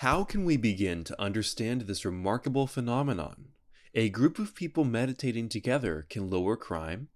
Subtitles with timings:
[0.00, 3.48] How can we begin to understand this remarkable phenomenon?
[3.94, 7.08] A group of people meditating together can lower crime?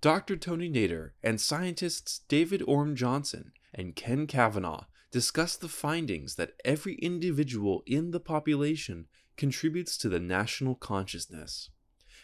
[0.00, 0.36] Dr.
[0.36, 6.96] Tony Nader and scientists David Orme Johnson and Ken Cavanaugh discuss the findings that every
[6.96, 11.70] individual in the population contributes to the national consciousness.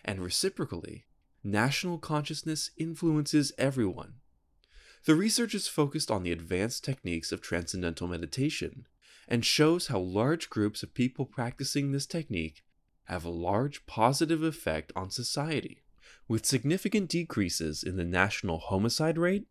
[0.05, 1.05] And reciprocally,
[1.45, 4.15] national consciousness influences everyone.
[5.05, 8.87] The research is focused on the advanced techniques of transcendental meditation
[9.29, 12.63] and shows how large groups of people practicing this technique
[13.05, 15.83] have a large positive effect on society,
[16.29, 19.47] with significant decreases in the national homicide rate,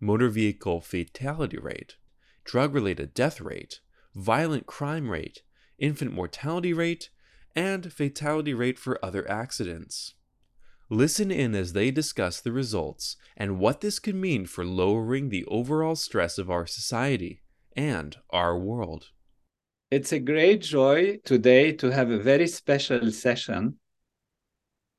[0.00, 1.96] motor vehicle fatality rate,
[2.44, 3.80] drug related death rate,
[4.14, 5.42] violent crime rate,
[5.78, 7.10] infant mortality rate,
[7.54, 10.14] and fatality rate for other accidents.
[10.88, 15.44] Listen in as they discuss the results and what this could mean for lowering the
[15.46, 17.42] overall stress of our society
[17.76, 19.10] and our world.
[19.90, 23.80] It's a great joy today to have a very special session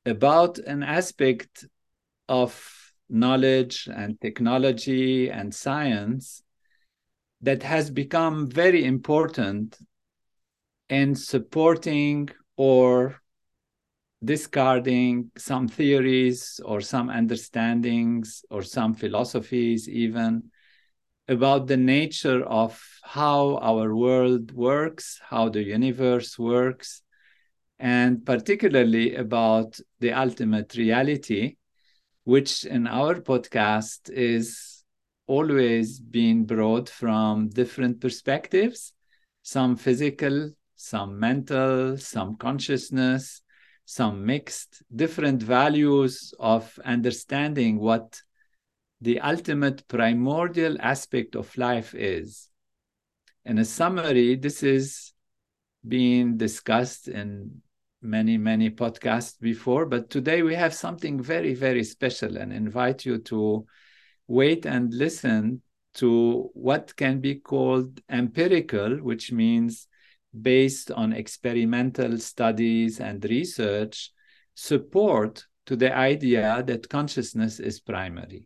[0.06, 1.66] about an aspect
[2.28, 6.44] of knowledge and technology and science
[7.40, 9.78] that has become very important
[10.90, 13.22] in supporting or
[14.22, 20.52] discarding some theories or some understandings or some philosophies even
[21.32, 27.02] about the nature of how our world works, how the universe works,
[27.80, 31.56] and particularly about the ultimate reality,
[32.26, 34.84] which in our podcast is
[35.26, 38.94] always being brought from different perspectives
[39.44, 43.42] some physical, some mental, some consciousness,
[43.86, 48.22] some mixed, different values of understanding what
[49.02, 52.50] the ultimate primordial aspect of life is.
[53.44, 55.14] In a summary, this is
[55.88, 57.62] being discussed in
[58.04, 63.18] many, many podcasts before, but today we have something very, very special and invite you
[63.18, 63.66] to
[64.28, 65.64] wait and listen
[65.96, 69.88] to what can be called empirical, which means
[70.40, 74.12] based on experimental studies and research,
[74.54, 78.46] support to the idea that consciousness is primary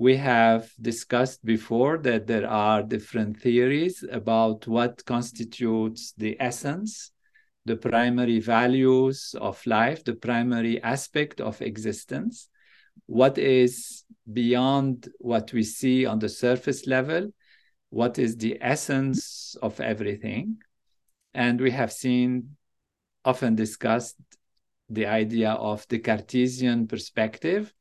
[0.00, 7.12] we have discussed before that there are different theories about what constitutes the essence,
[7.66, 12.48] the primary values of life, the primary aspect of existence,
[13.04, 17.30] what is beyond what we see on the surface level,
[17.90, 20.56] what is the essence of everything.
[21.34, 22.56] And we have seen,
[23.22, 24.16] often discussed,
[24.88, 27.74] the idea of the Cartesian perspective,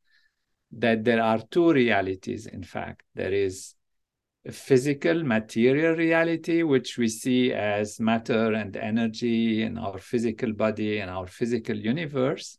[0.72, 3.04] that there are two realities, in fact.
[3.16, 3.76] There is
[4.46, 11.00] a physical, material reality, which we see as matter and energy in our physical body
[11.00, 12.58] and our physical universe.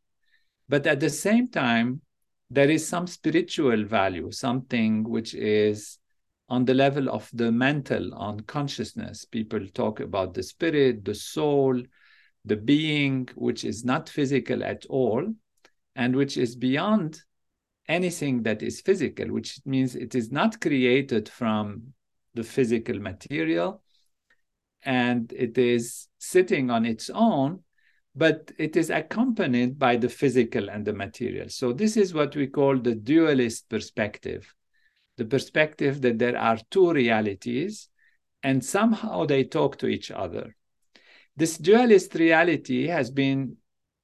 [0.69, 2.03] But at the same time,
[2.51, 5.99] there is some spiritual value, something which is
[6.49, 9.25] on the level of the mental, on consciousness.
[9.25, 11.81] People talk about the spirit, the soul,
[12.45, 15.33] the being, which is not physical at all,
[15.95, 17.23] and which is beyond
[17.91, 21.93] anything that is physical, which means it is not created from
[22.35, 23.83] the physical material
[24.83, 27.61] and it is sitting on its own,
[28.15, 31.49] but it is accompanied by the physical and the material.
[31.49, 34.55] So, this is what we call the dualist perspective
[35.21, 37.91] the perspective that there are two realities
[38.43, 40.57] and somehow they talk to each other.
[41.37, 43.59] This dualist reality has been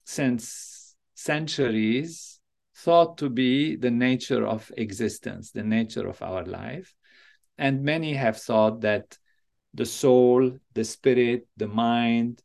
[0.05, 2.36] since centuries
[2.77, 6.95] thought to be the nature of existence, the nature of our life.
[7.59, 9.17] And many have thought that
[9.73, 12.43] the soul, the spirit, the mind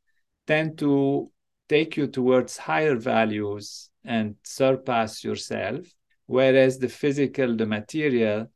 [0.47, 1.31] tend to
[1.67, 5.85] take you towards higher values and surpass yourself,
[6.25, 8.51] whereas the physical, the material,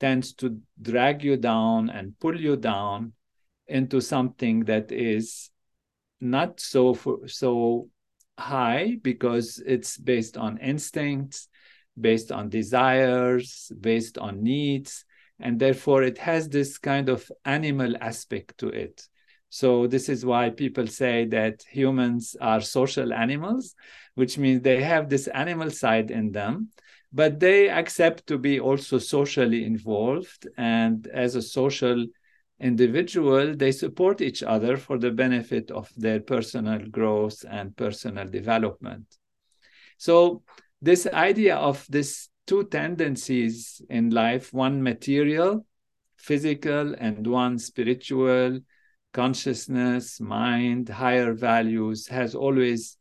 [0.00, 3.12] tends to drag you down and pull you down
[3.68, 5.50] into something that is
[6.20, 7.88] not so so
[8.40, 11.48] high because it's based on instincts,
[12.00, 15.04] based on desires, based on needs,
[15.38, 19.06] and therefore it has this kind of animal aspect to it.
[19.48, 23.74] So, this is why people say that humans are social animals,
[24.14, 26.68] which means they have this animal side in them,
[27.12, 30.46] but they accept to be also socially involved.
[30.56, 32.06] And as a social
[32.60, 39.06] individual, they support each other for the benefit of their personal growth and personal development.
[39.98, 40.42] So,
[40.82, 45.66] this idea of these two tendencies in life one material,
[46.16, 48.60] physical, and one spiritual,
[49.12, 52.96] consciousness, mind, higher values has always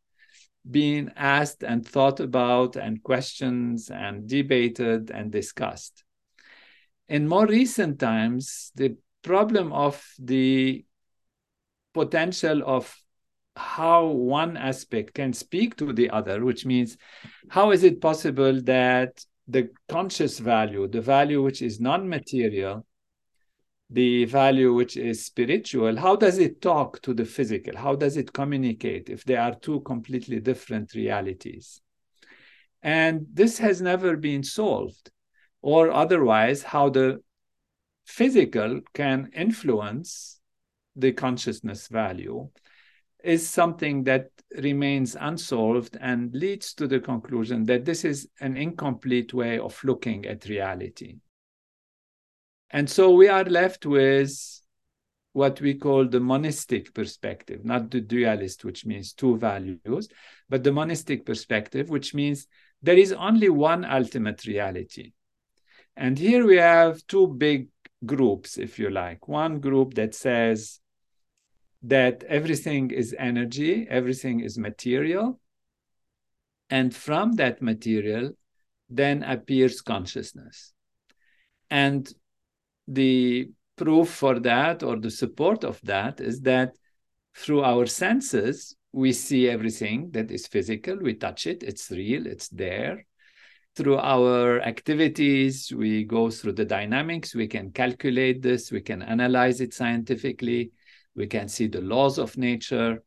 [0.70, 6.04] been asked and thought about and questions and debated and discussed.
[7.08, 10.86] In more recent times, the problem of the
[11.94, 12.96] potential of
[13.56, 16.98] how one aspect can speak to the other, which means
[17.50, 22.86] how is it possible that the conscious value, the value which is non material,
[23.90, 27.76] the value which is spiritual, how does it talk to the physical?
[27.76, 31.82] How does it communicate if they are two completely different realities?
[32.84, 35.12] And this has never been solved.
[35.62, 37.22] Or otherwise, how the
[38.10, 40.42] physical can influence
[40.96, 42.50] the consciousness value
[43.24, 49.32] is something that remains unsolved and leads to the conclusion that this is an incomplete
[49.34, 51.18] way of looking at reality.
[52.72, 54.34] And so we are left with
[55.34, 60.10] what we call the monistic perspective, not the dualist, which means two values,
[60.50, 62.48] but the monistic perspective, which means
[62.82, 65.14] there is only one ultimate reality.
[65.96, 67.68] And here we have two big
[68.06, 69.28] groups, if you like.
[69.28, 70.80] One group that says
[71.84, 75.40] that everything is energy, everything is material.
[76.70, 78.32] And from that material,
[78.90, 80.74] then appears consciousness.
[81.70, 82.12] And
[82.88, 86.76] the proof for that or the support of that is that
[87.36, 92.50] through our senses, we see everything that is physical, we touch it, it's real, it's
[92.50, 93.06] there.
[93.80, 99.62] Through our activities, we go through the dynamics, we can calculate this, we can analyze
[99.62, 100.72] it scientifically,
[101.16, 103.02] we can see the laws of nature.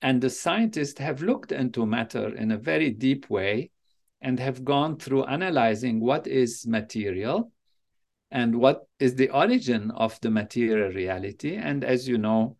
[0.00, 3.70] And the scientists have looked into matter in a very deep way
[4.22, 7.52] and have gone through analyzing what is material
[8.30, 11.54] and what is the origin of the material reality.
[11.56, 12.56] And as you know,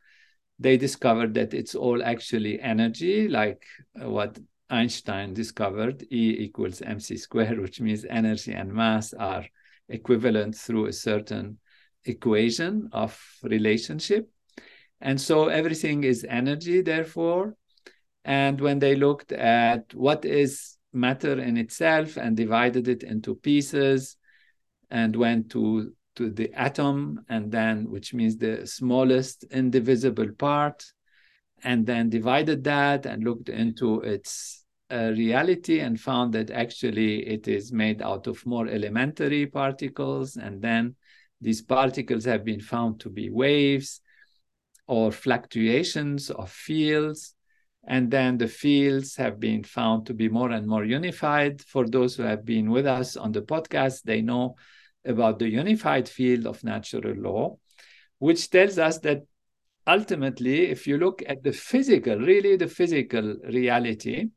[0.58, 3.64] they discovered that it's all actually energy, like
[3.98, 4.38] uh, what
[4.70, 9.44] Einstein discovered E equals mc squared, which means energy and mass are
[9.88, 11.58] equivalent through a certain
[12.04, 14.30] equation of relationship.
[15.00, 17.56] And so everything is energy, therefore.
[18.24, 24.16] And when they looked at what is matter in itself and divided it into pieces,
[24.90, 30.84] and went to to the atom and then which means the smallest indivisible part
[31.64, 37.48] and then divided that and looked into its uh, reality and found that actually it
[37.48, 40.36] is made out of more elementary particles.
[40.36, 40.96] And then
[41.40, 44.00] these particles have been found to be waves
[44.86, 47.34] or fluctuations of fields.
[47.86, 51.62] And then the fields have been found to be more and more unified.
[51.62, 54.56] For those who have been with us on the podcast they know
[55.04, 57.56] about the unified field of natural law,
[58.18, 59.22] which tells us that
[59.88, 64.28] ultimately, if you look at the physical, really the physical reality,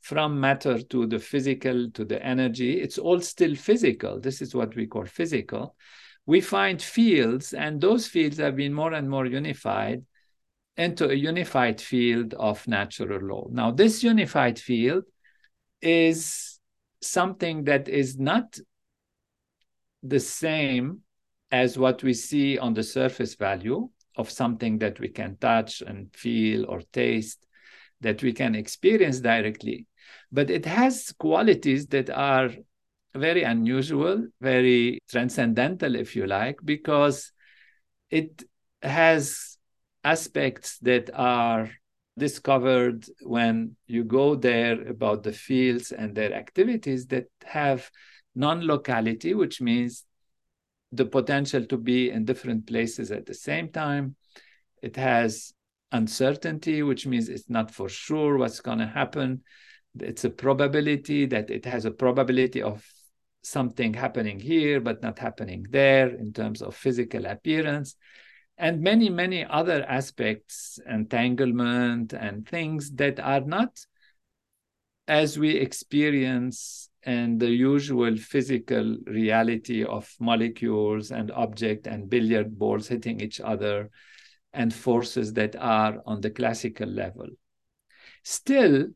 [0.00, 4.20] from matter to the physical to the energy, it's all still physical.
[4.20, 5.76] This is what we call physical.
[6.26, 10.04] We find fields, and those fields have been more and more unified
[10.76, 13.46] into a unified field of natural law.
[13.50, 15.04] Now, this unified field
[15.80, 16.58] is
[17.00, 18.58] something that is not
[20.02, 21.00] the same
[21.50, 26.14] as what we see on the surface value of something that we can touch and
[26.14, 27.46] feel or taste,
[28.00, 29.86] that we can experience directly.
[30.30, 32.50] But it has qualities that are
[33.14, 37.32] very unusual, very transcendental, if you like, because
[38.10, 38.42] it
[38.82, 39.56] has
[40.02, 41.70] aspects that are
[42.16, 47.90] discovered when you go there about the fields and their activities that have
[48.34, 50.04] non-locality, which means
[50.96, 54.16] the potential to be in different places at the same time.
[54.82, 55.52] It has
[55.92, 59.42] uncertainty, which means it's not for sure what's going to happen.
[59.98, 62.84] It's a probability that it has a probability of
[63.42, 67.96] something happening here, but not happening there in terms of physical appearance.
[68.56, 73.78] And many, many other aspects, entanglement and things that are not
[75.06, 82.88] as we experience and the usual physical reality of molecules and object and billiard balls
[82.88, 83.90] hitting each other
[84.54, 87.26] and forces that are on the classical level.
[88.22, 88.86] Still,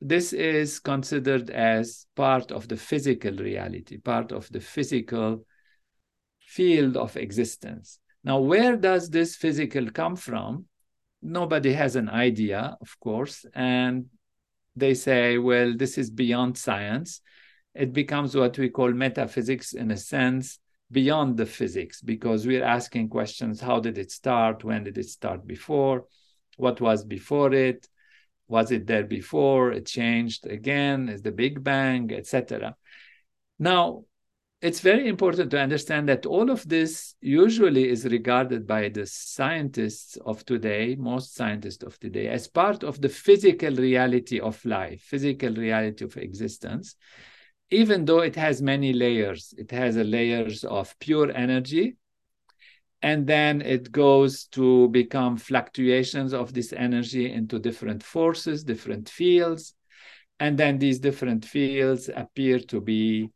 [0.00, 5.44] this is considered as part of the physical reality, part of the physical
[6.40, 8.00] field of existence.
[8.24, 10.64] Now, where does this physical come from?
[11.22, 14.06] Nobody has an idea, of course, and
[14.80, 17.20] they say, well, this is beyond science.
[17.74, 20.58] It becomes what we call metaphysics in a sense,
[20.90, 24.64] beyond the physics, because we're asking questions how did it start?
[24.64, 26.06] When did it start before?
[26.56, 27.88] What was before it?
[28.48, 29.70] Was it there before?
[29.70, 31.08] It changed again?
[31.08, 32.74] Is the Big Bang, etc.
[33.60, 34.04] Now,
[34.62, 40.18] it's very important to understand that all of this usually is regarded by the scientists
[40.26, 45.54] of today, most scientists of today, as part of the physical reality of life, physical
[45.54, 46.94] reality of existence,
[47.70, 49.54] even though it has many layers.
[49.56, 51.96] It has layers of pure energy,
[53.00, 59.74] and then it goes to become fluctuations of this energy into different forces, different fields,
[60.38, 63.30] and then these different fields appear to be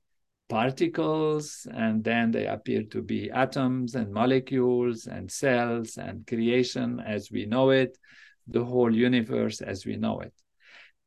[0.49, 7.31] particles, and then they appear to be atoms and molecules and cells and creation as
[7.31, 7.97] we know it,
[8.47, 10.35] the whole universe as we know it.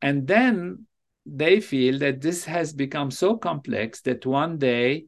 [0.02, 0.86] And then
[1.24, 5.06] they feel that this has become so complex that one day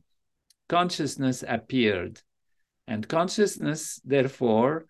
[0.68, 2.20] consciousness appeared.
[2.86, 4.86] And consciousness, therefore,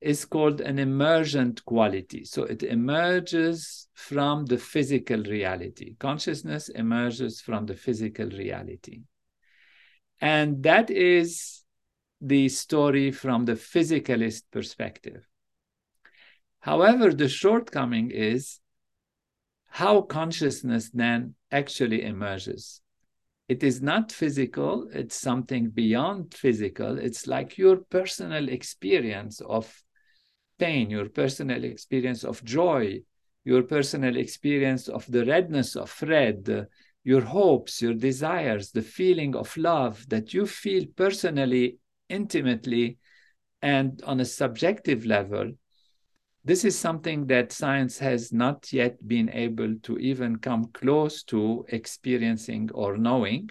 [0.00, 2.24] is called an emergent quality.
[2.24, 5.96] So it emerges from the physical reality.
[5.98, 9.02] Consciousness emerges from the physical reality.
[10.20, 11.62] And that is
[12.20, 15.26] the story from the physicalist perspective.
[16.60, 18.60] However, the shortcoming is
[19.66, 22.82] how consciousness then actually emerges.
[23.48, 26.98] It is not physical, it's something beyond physical.
[26.98, 29.82] It's like your personal experience of
[30.60, 33.00] pain, your personal experience of joy,
[33.44, 36.68] your personal experience of the redness of red,
[37.02, 42.98] your hopes, your desires, the feeling of love that you feel personally, intimately,
[43.62, 45.50] and on a subjective level.
[46.44, 51.64] This is something that science has not yet been able to even come close to
[51.68, 53.50] experiencing or knowing.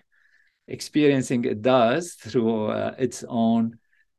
[0.67, 3.77] Experiencing it does through uh, its own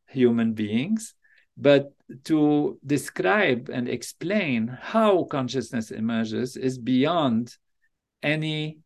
[0.08, 1.14] human beings,
[1.60, 1.92] but
[2.24, 7.56] to describe and explain how consciousness emerges is beyond
[8.22, 8.78] any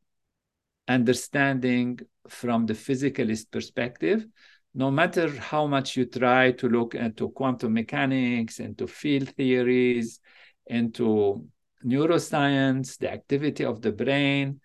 [0.89, 4.27] understanding from the physicalist perspective.
[4.75, 10.21] No matter how much you try to look into quantum mechanics into field theories
[10.67, 11.47] into
[11.85, 14.61] neuroscience the activity of the brain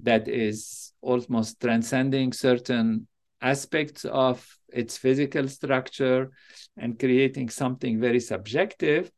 [0.00, 3.06] that is almost transcending certain
[3.42, 6.30] aspects of its physical structure
[6.76, 9.10] and creating something very subjective,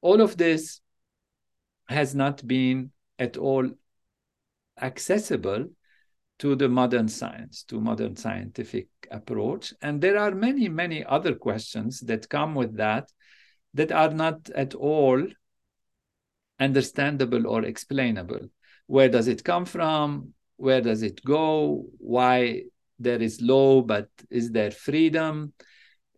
[0.00, 0.80] all of this
[1.88, 3.70] has not been at all
[4.80, 5.66] accessible
[6.38, 9.72] to the modern science, to modern scientific approach.
[9.80, 13.10] And there are many, many other questions that come with that
[13.74, 15.26] that are not at all
[16.58, 18.48] understandable or explainable.
[18.86, 20.34] Where does it come from?
[20.56, 21.86] Where does it go?
[21.98, 22.64] Why
[22.98, 25.52] there is law, but is there freedom?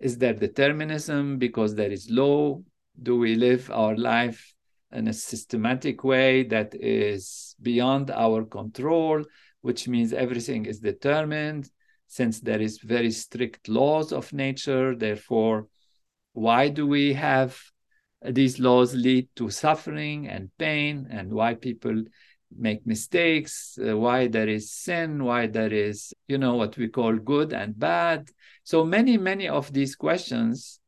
[0.00, 2.60] Is there determinism because there is law?
[3.00, 4.54] Do we live our life
[4.92, 9.24] in a systematic way that is beyond our control,
[9.60, 11.68] which means everything is determined
[12.06, 14.96] since there is very strict laws of nature.
[14.96, 15.68] Therefore,
[16.32, 17.60] why do we have
[18.22, 22.02] these laws lead to suffering and pain and why people
[22.56, 27.16] make mistakes, uh, why there is sin, why there is, you know, what we call
[27.16, 28.30] good and bad.
[28.64, 30.80] So many, many of these questions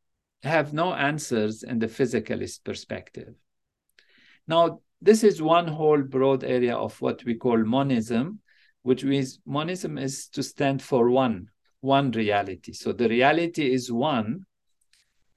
[0.43, 3.35] have no answers in the physicalist perspective.
[4.47, 8.40] Now, this is one whole broad area of what we call monism,
[8.83, 11.49] which means monism is to stand for one,
[11.81, 12.73] one reality.
[12.73, 14.47] So the reality is one.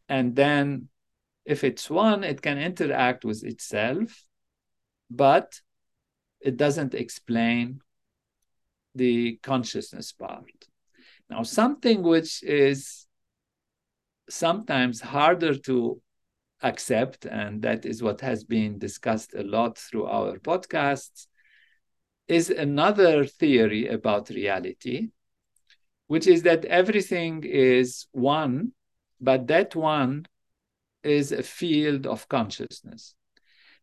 [0.10, 0.90] And then
[1.46, 4.26] if it's one, it can interact with itself,
[5.10, 5.60] but
[6.44, 7.82] it doesn't explain
[8.96, 10.52] the consciousness part.
[11.30, 13.08] Now, something which is
[14.30, 16.02] sometimes harder to
[16.62, 21.28] accept, and that is what has been discussed a lot through our podcasts,
[22.28, 25.10] is another theory about reality,
[26.08, 28.74] which is that everything is one,
[29.20, 30.26] but that one
[31.04, 33.16] is a field of consciousness.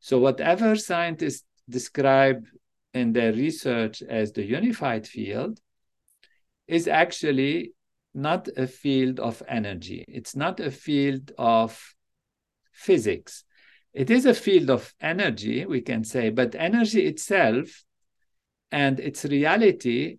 [0.01, 2.45] So, whatever scientists describe
[2.93, 5.61] in their research as the unified field
[6.67, 7.73] is actually
[8.15, 10.05] not a field of energy.
[10.09, 11.95] It's not a field of
[12.73, 13.45] physics.
[13.93, 17.85] It is a field of energy, we can say, but energy itself
[18.71, 20.19] and its reality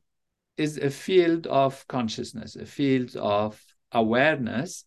[0.58, 4.86] is a field of consciousness, a field of awareness.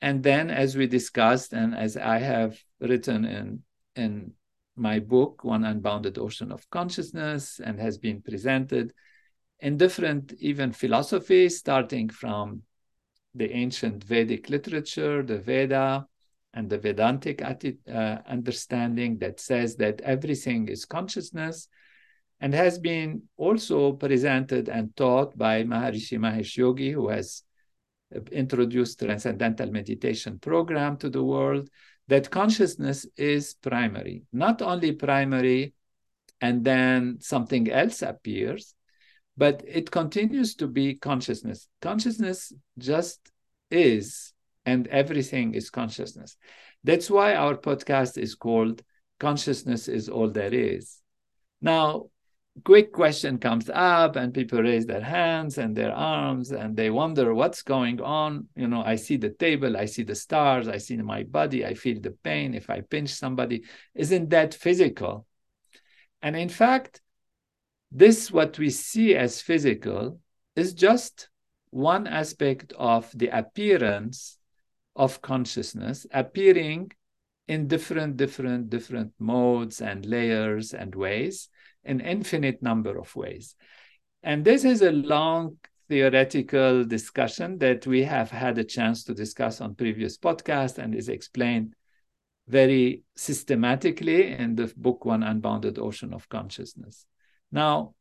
[0.00, 3.62] And then, as we discussed, and as I have written in,
[3.96, 4.32] in
[4.76, 8.92] my book, One Unbounded Ocean of Consciousness, and has been presented
[9.60, 12.62] in different even philosophies, starting from
[13.34, 16.06] the ancient Vedic literature, the Veda,
[16.54, 21.68] and the Vedantic uh, understanding that says that everything is consciousness,
[22.40, 27.44] and has been also presented and taught by Maharishi Mahesh Yogi, who has
[28.30, 31.70] introduced transcendental meditation program to the world,
[32.12, 35.72] that consciousness is primary, not only primary
[36.42, 38.74] and then something else appears,
[39.38, 41.68] but it continues to be consciousness.
[41.80, 43.32] Consciousness just
[43.70, 44.34] is,
[44.66, 46.36] and everything is consciousness.
[46.84, 48.82] That's why our podcast is called
[49.18, 50.98] Consciousness is All There Is.
[51.62, 52.10] Now,
[52.64, 57.34] quick question comes up and people raise their hands and their arms and they wonder
[57.34, 58.46] what's going on.
[58.56, 61.74] You know i see the table i see the stars i see my body i
[61.74, 62.54] feel the pain.
[62.54, 65.26] If i pinch somebody isn't that physical?
[66.20, 67.00] And in fact
[67.94, 70.18] this, what we see as physical,
[70.56, 71.28] is just
[71.70, 74.38] one aspect of the appearance
[74.96, 76.90] of consciousness appearing
[77.48, 81.50] in different, different, different modes and layers and ways,
[81.84, 83.54] an infinite number of ways.
[84.22, 85.58] And this is a long
[85.88, 91.08] theoretical discussion that we have had a chance to discuss on previous podcasts and is
[91.08, 91.74] explained
[92.48, 97.06] very systematically in the book One Unbounded Ocean of Consciousness.
[97.50, 97.94] Now,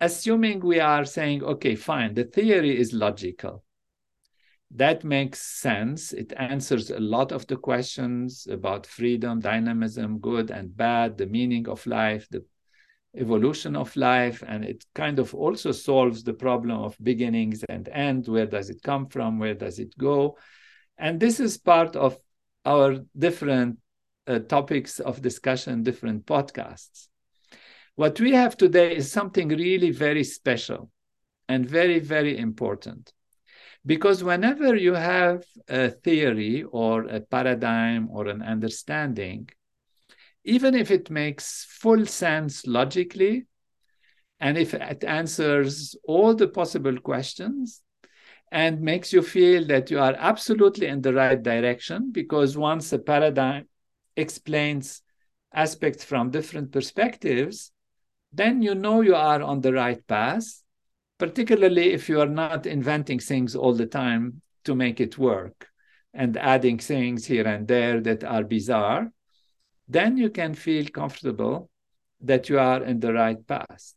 [0.00, 3.64] assuming we are saying, okay, fine, the theory is logical.
[4.74, 6.12] That makes sense.
[6.12, 11.68] It answers a lot of the questions about freedom, dynamism, good and bad, the meaning
[11.68, 12.44] of life, the
[13.16, 18.26] evolution of life, and it kind of also solves the problem of beginnings and end.
[18.28, 19.38] Where does it come from?
[19.38, 20.38] Where does it go?
[20.96, 22.18] And this is part of
[22.64, 23.78] our different
[24.26, 27.08] uh, topics of discussion, different podcasts.
[27.94, 30.90] What we have today is something really very special
[31.48, 33.12] and very, very important.
[33.84, 39.48] Because whenever you have a theory or a paradigm or an understanding,
[40.44, 43.46] even if it makes full sense logically,
[44.40, 47.80] and if it answers all the possible questions
[48.50, 52.98] and makes you feel that you are absolutely in the right direction, because once a
[52.98, 53.68] paradigm
[54.16, 55.00] explains
[55.54, 57.70] aspects from different perspectives,
[58.32, 60.62] then you know you are on the right path,
[61.18, 65.68] particularly if you are not inventing things all the time to make it work
[66.12, 69.10] and adding things here and there that are bizarre,
[69.88, 71.70] then you can feel comfortable
[72.20, 73.94] that you are in the right path.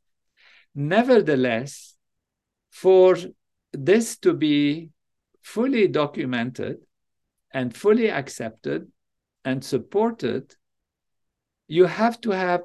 [0.73, 1.95] Nevertheless,
[2.71, 3.17] for
[3.71, 4.89] this to be
[5.41, 6.77] fully documented
[7.51, 8.91] and fully accepted
[9.45, 10.55] and supported,
[11.67, 12.61] you have to have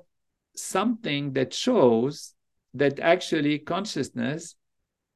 [0.56, 2.35] something that shows
[2.74, 4.56] that actually consciousness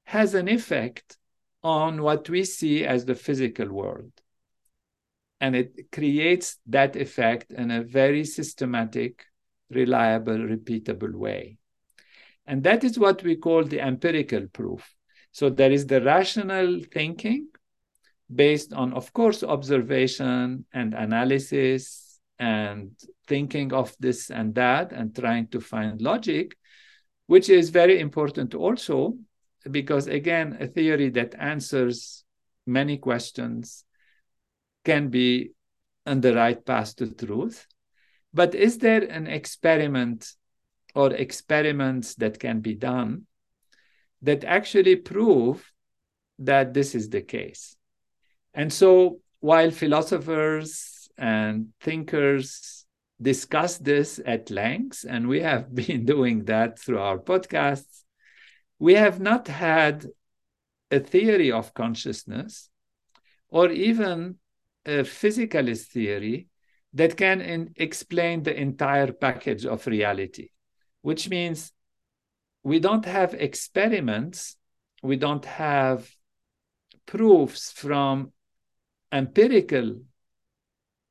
[0.05, 1.17] has an effect
[1.63, 4.13] on what we see as the physical world.
[5.41, 9.25] And it creates that effect in a very systematic,
[9.71, 11.59] reliable, repeatable way.
[12.47, 14.95] And that is what we call the empirical proof.
[15.33, 17.49] So there is the rational thinking
[18.33, 22.93] based on, of course, observation and analysis and
[23.27, 26.57] thinking of this and that and trying to find logic,
[27.27, 29.17] which is very important also
[29.71, 32.25] because, again, a theory that answers
[32.67, 33.85] many questions
[34.85, 35.53] can be
[36.07, 37.67] on the right path to truth.
[38.33, 40.33] But is there an experiment
[40.95, 43.27] or experiments that can be done
[44.23, 45.73] that actually prove
[46.39, 47.77] that this is the case?
[48.53, 52.85] And so while philosophers and thinkers
[53.21, 58.03] discuss this at length, and we have been doing that through our podcasts.
[58.79, 60.07] We have not had
[60.91, 62.69] a theory of consciousness
[63.49, 64.37] or even
[64.87, 66.49] a physicalist theory
[66.93, 70.51] that can in, explain the entire package of reality,
[71.03, 71.73] which means
[72.63, 74.57] we don't have experiments,
[75.03, 76.09] we don't have
[77.07, 78.33] proofs from
[79.13, 80.01] empirical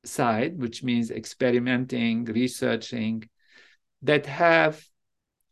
[0.04, 3.28] side, which means experimenting, researching,
[4.02, 4.84] that have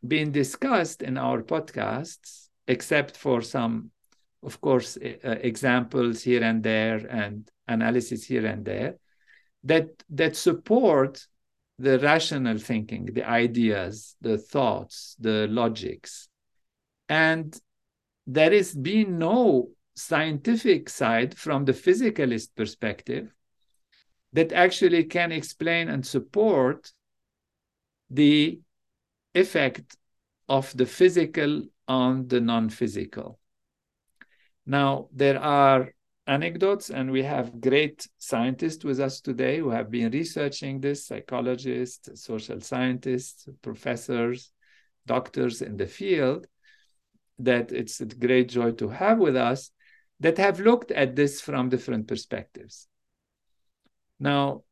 [0.06, 3.90] been discussed in our podcasts, except for some,
[4.42, 8.96] of course, uh, examples here and there and analysis here and there.
[9.64, 11.26] that that support
[11.78, 16.28] the rational thinking, the ideas, the thoughts, the logics.
[17.08, 17.58] And
[18.26, 23.34] there is been no scientific side from the physicalist perspective
[24.32, 26.92] that actually can explain and support
[28.10, 28.60] the
[29.34, 29.96] effect
[30.48, 33.38] of the physical on the non-physical.
[34.66, 35.92] Now, there are
[36.26, 42.22] anecdotes, and we have great scientists with us today who have been researching this, psychologists,
[42.22, 44.52] social scientists, professors,
[45.06, 46.46] doctors in the field,
[47.40, 49.70] that it's a great joy to have with us,
[50.20, 52.86] that have looked at this from different perspectives.
[54.20, 54.62] Now,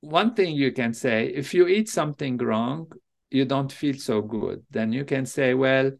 [0.00, 2.92] one thing you can say, if you eat something wrong,
[3.30, 5.90] you don't feel so good, then you can say, well,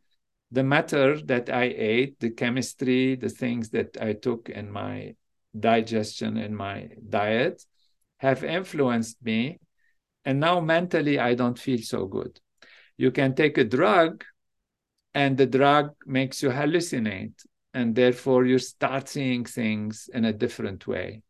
[0.52, 5.14] the matter that I ate, the chemistry, the things that I took in my
[5.58, 7.64] digestion, in my diet,
[8.18, 9.58] have influenced me.
[10.24, 12.40] And now mentally, I don't feel so good.
[12.96, 14.24] You can take a drug,
[15.14, 17.44] and the drug makes you hallucinate.
[17.72, 21.22] And therefore, you start seeing things in a different way.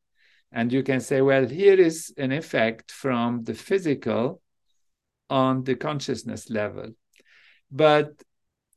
[0.51, 4.41] And you can say, well, here is an effect from the physical
[5.29, 6.89] on the consciousness level.
[7.71, 8.11] But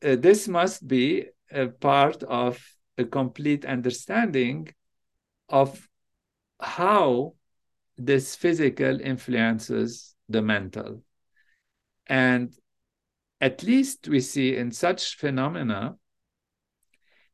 [0.04, 2.64] uh, this must be a part of
[2.98, 4.74] a complete understanding
[5.50, 5.88] of
[6.60, 7.34] how
[7.98, 11.04] this physical influences the mental.
[12.08, 12.54] And
[13.40, 15.96] at least we see in such phenomena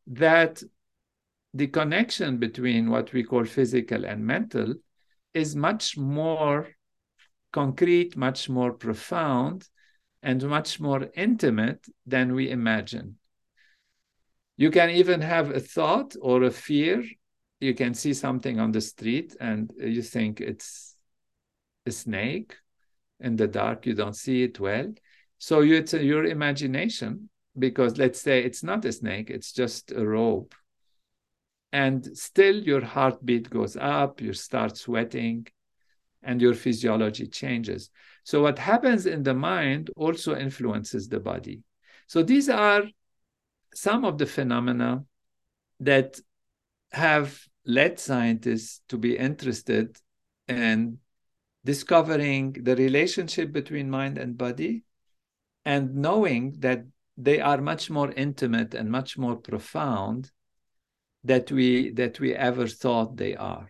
[0.08, 0.62] that
[1.54, 4.76] the connection between what we call physical and mental
[5.34, 6.68] is much more
[7.52, 9.68] concrete, much more profound,
[10.22, 13.16] and much more intimate than we imagine.
[14.58, 17.04] You can even have a thought or a fear.
[17.60, 20.96] You can see something on the street and you think it's
[21.86, 22.58] a snake
[23.20, 24.94] in the dark, you don't see it well.
[25.38, 30.06] So you, it's your imagination, because let's say it's not a snake, it's just a
[30.06, 30.56] rope.
[31.72, 35.48] And still your heartbeat goes up, you start sweating,
[36.24, 37.90] and your physiology changes.
[38.24, 41.62] So what happens in the mind also influences the body.
[42.08, 42.84] So these are
[43.74, 45.04] some of the phenomena
[45.80, 46.20] that
[46.92, 49.98] have led scientists to be interested
[50.48, 50.98] in
[51.64, 54.84] discovering the relationship between mind and body
[55.66, 56.84] and knowing that
[57.18, 60.32] they are much more intimate and much more profound
[61.24, 63.70] that we that we ever thought they are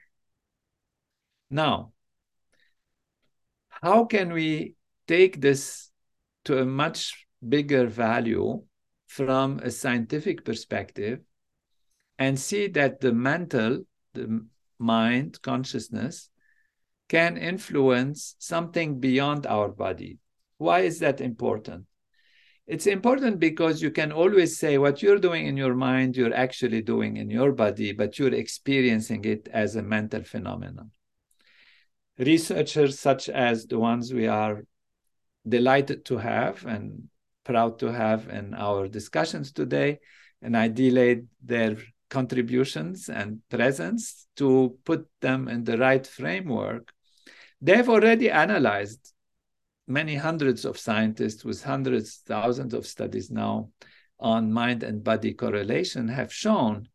[1.49, 1.91] now
[3.81, 4.75] how can we
[5.07, 5.91] take this
[6.45, 8.61] to a much bigger value
[9.07, 11.19] from a scientific perspective
[12.17, 13.79] and see that the mental,
[14.13, 14.45] the
[14.77, 16.29] mind, consciousness
[17.07, 20.19] can influence something beyond our body.
[20.57, 21.85] Why is that important?
[22.67, 26.83] It's important because you can always say what you're doing in your mind, you're actually
[26.83, 30.91] doing in your body, but you're experiencing it as a mental phenomenon
[32.19, 34.63] researchers such as the ones we are
[35.47, 37.09] delighted to have and
[37.43, 39.99] proud to have in our discussions today.
[40.41, 41.77] And I delayed their
[42.09, 46.91] contributions and presence to put them in the right framework.
[47.61, 49.13] They've already analyzed
[49.87, 53.69] many hundreds of scientists with hundreds, thousands of studies now
[54.19, 56.87] on mind and body correlation have shown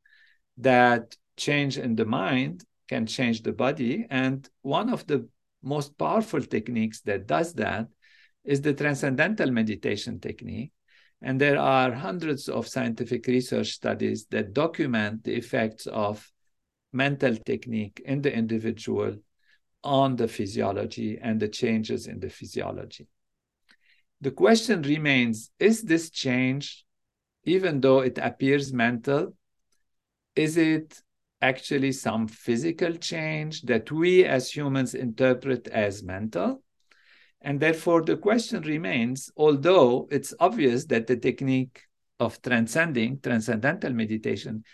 [0.59, 4.07] that change in the mind can change the body.
[4.11, 5.29] And one of the
[5.63, 7.89] most powerful techniques that does that
[8.45, 10.73] is the transcendental meditation technique.
[11.23, 16.31] And there are hundreds of scientific research studies that document the effects of
[16.93, 19.17] mental technique in the individual
[19.83, 23.07] on the physiology and the changes in the physiology.
[24.21, 26.85] The question remains is this change,
[27.45, 29.35] even though it appears mental,
[30.35, 31.03] is it
[31.45, 36.63] actually some physical change that we as humans interpret as mental.
[37.43, 41.83] And therefore, the question remains although it's obvious that the technique
[42.19, 44.65] of transcending, transcendental meditation,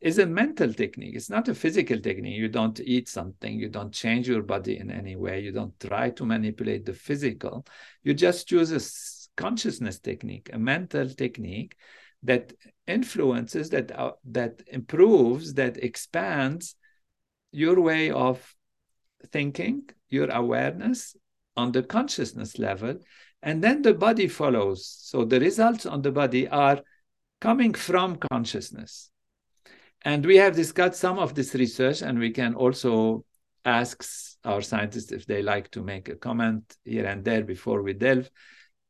[0.00, 1.16] is a mental technique.
[1.16, 2.36] It's not a physical technique.
[2.36, 6.10] You don't eat something, you don't change your body in any way, you don't try
[6.10, 7.66] to manipulate the physical.
[8.04, 8.82] You just choose a
[9.40, 11.74] consciousness technique, a mental technique
[12.22, 12.52] that
[12.86, 16.74] influences, that uh, that improves, that expands
[17.52, 18.54] your way of
[19.32, 21.16] thinking, your awareness
[21.56, 22.98] on the consciousness level,
[23.42, 24.86] and then the body follows.
[24.86, 26.80] So the results on the body are
[27.40, 29.10] coming from consciousness.
[30.02, 33.24] And we have discussed some of this research, and we can also
[33.64, 34.04] ask
[34.44, 38.30] our scientists if they like to make a comment here and there before we delve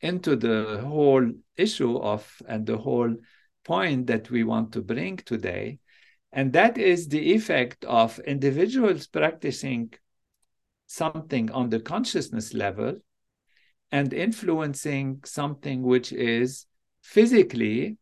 [0.01, 3.15] into the whole issue of and the whole
[3.65, 5.79] point that we want to bring today.
[6.33, 9.93] And that is the effect of individuals practicing
[10.87, 12.99] something on the consciousness level
[13.91, 16.67] and influencing something which is
[17.03, 17.97] physically,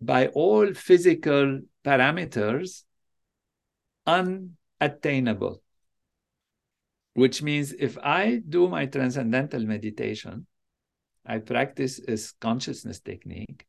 [0.00, 2.82] by all physical parameters,
[4.06, 5.62] unattainable
[7.14, 10.46] which means if I do my transcendental meditation,
[11.24, 13.66] I practice this consciousness technique,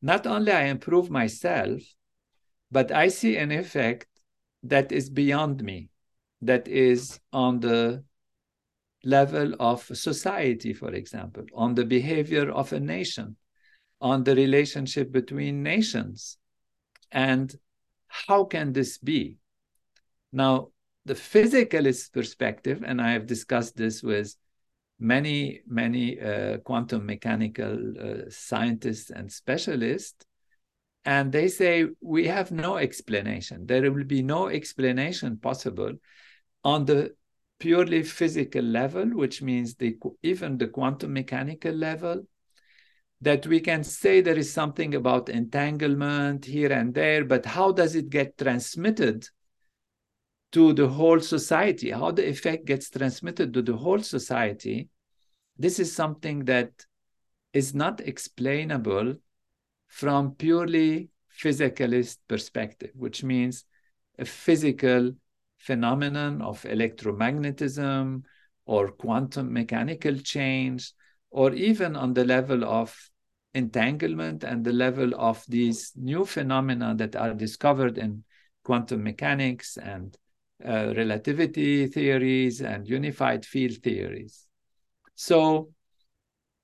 [0.00, 1.82] not only I improve myself,
[2.70, 4.06] but I see an effect
[4.62, 5.90] that is beyond me,
[6.42, 8.04] that is on the
[9.04, 13.36] level of society, for example, on the behavior of a nation,
[14.00, 16.36] on the relationship between nations.
[17.10, 17.54] And
[18.06, 19.38] how can this be?
[20.32, 20.68] Now,
[21.08, 24.36] the physicalist perspective, and I have discussed this with
[25.00, 30.24] many, many uh, quantum mechanical uh, scientists and specialists,
[31.04, 33.66] and they say we have no explanation.
[33.66, 35.92] There will be no explanation possible
[36.62, 37.14] on the
[37.58, 42.22] purely physical level, which means the, even the quantum mechanical level,
[43.20, 47.94] that we can say there is something about entanglement here and there, but how does
[47.94, 49.26] it get transmitted
[50.52, 54.88] to the whole society, how the effect gets transmitted to the whole society,
[55.58, 56.70] this is something that
[57.52, 59.14] is not explainable
[59.88, 61.08] from purely
[61.38, 63.64] physicalist perspective, which means
[64.18, 65.12] a physical
[65.58, 68.22] phenomenon of electromagnetism
[68.66, 70.92] or quantum mechanical change,
[71.30, 73.10] or even on the level of
[73.54, 78.22] entanglement and the level of these new phenomena that are discovered in
[78.62, 80.16] quantum mechanics and
[80.64, 84.46] uh, relativity theories and unified field theories.
[85.14, 85.70] So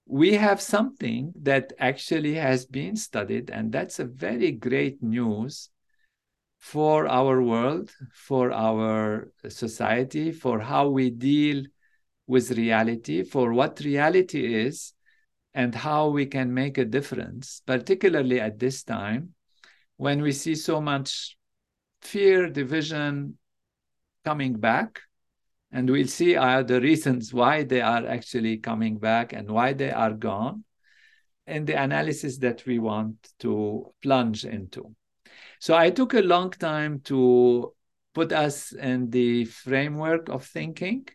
[0.07, 5.71] we have something that actually has been studied, and that's a very great news
[6.61, 11.65] for our world, for our society, for how we deal
[12.27, 14.95] with reality, for what reality is,
[15.53, 19.35] and how we can make a difference, particularly at this time
[19.97, 21.37] when we see so much
[22.03, 23.39] fear, division,
[24.25, 25.01] coming back.
[25.73, 29.91] And we'll see uh, the reasons why they are actually coming back and why they
[29.91, 30.65] are gone
[31.47, 34.95] in the analysis that we want to plunge into.
[35.59, 37.73] So I took a long time to
[38.15, 41.09] put us in the framework of thinking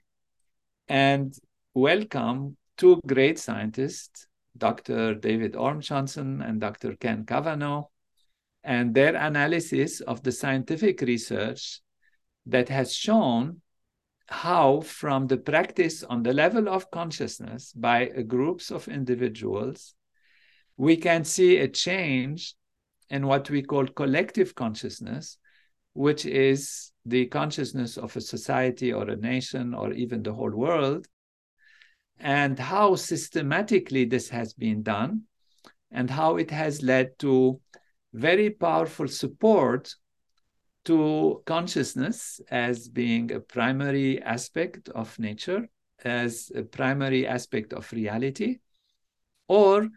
[0.87, 1.33] and
[1.73, 5.15] welcome two great scientists, Dr.
[5.15, 6.95] David Orme Johnson and Dr.
[6.95, 7.85] Ken Cavanaugh,
[8.63, 11.81] and their analysis of the scientific research
[12.49, 13.61] that has shown
[14.27, 19.95] how, from the practice on the level of consciousness by groups of individuals,
[20.77, 22.55] we can see a change
[23.09, 25.37] in what we call collective consciousness,
[25.93, 31.07] which is the consciousness of a society or a nation or even the whole world,
[32.19, 35.21] and how systematically this has been done,
[35.91, 37.59] and how it has led to
[38.13, 39.95] very powerful support
[40.85, 45.67] to consciousness as being a primary aspect of nature,
[46.03, 48.59] as a primary aspect of reality.
[49.47, 49.89] Or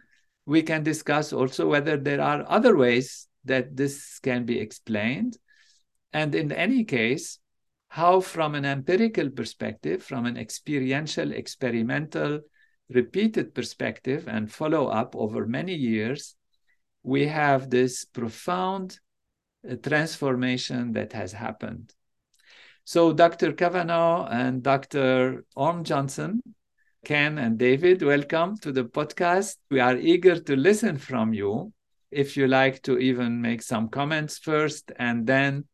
[0.47, 5.37] we can discuss also whether there are other ways that this can be explained.
[6.13, 7.39] And in any case,
[7.89, 12.41] how, from an empirical perspective, from an experiential, experimental,
[12.89, 16.35] repeated perspective, and follow up over many years,
[17.03, 18.99] we have this profound
[19.83, 21.93] transformation that has happened.
[22.85, 23.53] So, Dr.
[23.53, 25.45] Cavanaugh and Dr.
[25.55, 26.43] Orme Johnson,
[27.05, 29.57] Ken and David, welcome to the podcast.
[29.71, 31.73] We are eager to listen from you.
[32.11, 35.65] If you like to even make some comments first and then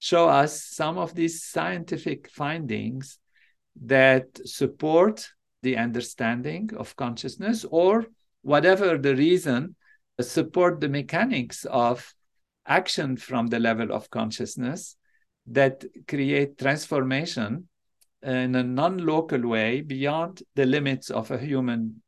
[0.00, 3.18] show us some of these scientific findings
[3.82, 5.28] that support
[5.62, 8.06] the understanding of consciousness or
[8.42, 9.74] whatever the reason
[10.20, 12.12] support the mechanics of
[12.68, 14.96] action from the level of consciousness
[15.46, 17.68] that create transformation
[18.22, 22.02] in a non-local way beyond the limits of a human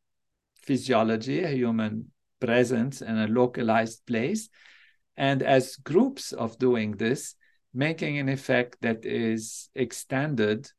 [0.63, 4.49] physiology, a human presence in a localized place.
[5.17, 7.35] And as groups of doing this,
[7.73, 10.71] making an effect that is extended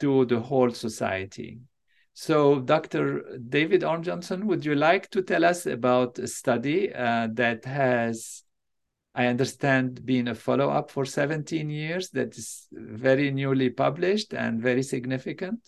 [0.00, 1.60] to the whole society.
[2.14, 3.38] So, Dr.
[3.38, 8.42] David Orme Johnson, would you like to tell us about a study uh, that has
[9.16, 14.60] I understand being a follow up for 17 years that is very newly published and
[14.60, 15.60] very significant.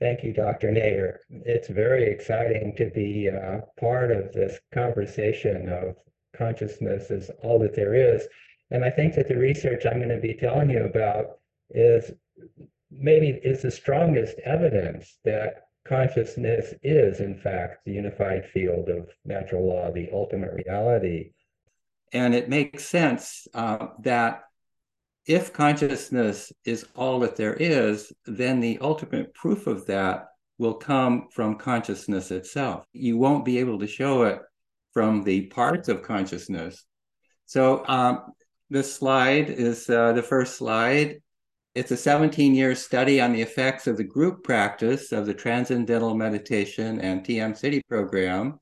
[0.00, 0.72] Thank you, Dr.
[0.72, 1.18] Nader.
[1.28, 5.96] It's very exciting to be uh, part of this conversation of
[6.34, 8.26] consciousness is all that there is.
[8.70, 11.38] And I think that the research I'm going to be telling you about
[11.70, 12.10] is
[12.90, 19.66] maybe is the strongest evidence that consciousness is, in fact, the unified field of natural
[19.66, 21.32] law, the ultimate reality.
[22.16, 24.40] And it makes sense uh, that
[25.26, 31.28] if consciousness is all that there is, then the ultimate proof of that will come
[31.30, 32.86] from consciousness itself.
[32.94, 34.40] You won't be able to show it
[34.94, 36.86] from the parts of consciousness.
[37.44, 38.32] So, um,
[38.70, 41.20] this slide is uh, the first slide.
[41.74, 46.14] It's a 17 year study on the effects of the group practice of the Transcendental
[46.14, 48.58] Meditation and TM-Sidhi program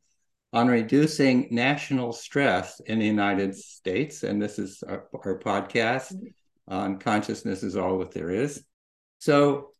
[0.54, 4.22] on reducing national stress in the United States.
[4.22, 6.72] And this is our, our podcast mm-hmm.
[6.72, 8.64] on consciousness is all that there is.
[9.18, 9.72] So,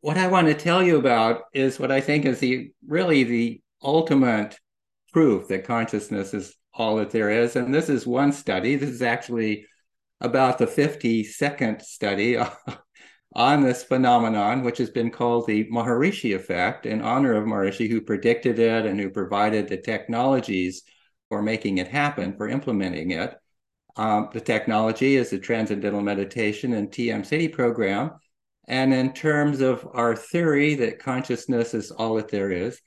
[0.00, 3.60] what I want to tell you about is what I think is the really the
[3.82, 4.56] ultimate
[5.12, 7.56] proof that consciousness is all that there is.
[7.56, 8.76] And this is one study.
[8.76, 9.66] This is actually
[10.20, 12.36] about the 52nd study
[13.34, 18.00] on this phenomenon, which has been called the Maharishi effect, in honor of Maharishi, who
[18.00, 20.82] predicted it and who provided the technologies
[21.28, 23.34] for making it happen, for implementing it.
[23.96, 28.12] Um, the technology is the Transcendental Meditation and TM-Sidhi program.
[28.66, 32.80] And in terms of our theory that consciousness is all that there is,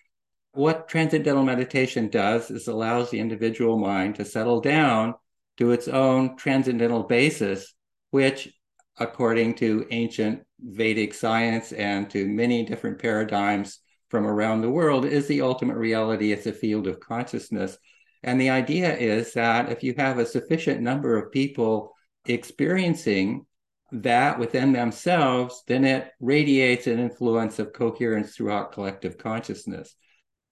[0.53, 5.15] what Transcendental Meditation does is allows the individual mind to settle down
[5.57, 7.73] to its own transcendental basis,
[8.11, 8.51] which,
[8.99, 15.27] according to ancient Vedic science and to many different paradigms from around the world, is
[15.27, 16.31] the ultimate reality.
[16.31, 17.77] It's a field of consciousness
[18.23, 23.45] and the idea is that if you have a sufficient number of people experiencing
[23.91, 29.95] that within themselves, then it radiates an influence of coherence throughout collective consciousness.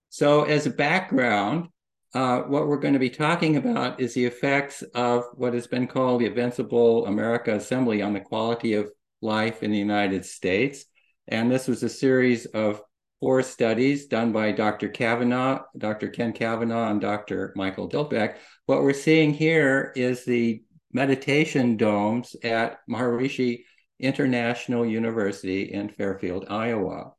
[0.10, 1.68] So, as a background,
[2.14, 5.86] uh, what we're going to be talking about is the effects of what has been
[5.86, 8.90] called the Invincible America Assembly on the quality of
[9.22, 10.86] life in the United States.
[11.28, 12.82] And this was a series of
[13.20, 14.90] four studies done by Dr.
[14.90, 16.08] Cavanaugh, Dr.
[16.08, 17.54] Ken Cavanaugh, and Dr.
[17.56, 18.38] Michael Dillbeck.
[18.66, 23.66] What we're seeing here is the meditation domes at Maharishi
[24.00, 27.12] International University in Fairfield, Iowa.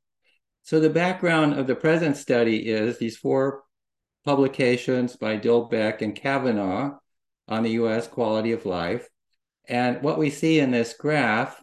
[0.63, 3.63] So, the background of the present study is these four
[4.25, 6.99] publications by Dillbeck and Cavanaugh
[7.49, 9.09] on the US quality of life.
[9.69, 11.63] And what we see in this graph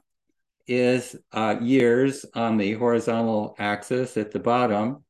[0.67, 5.03] is uh, years on the horizontal axis at the bottom.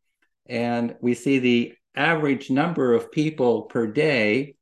[0.46, 4.56] And we see the average number of people per day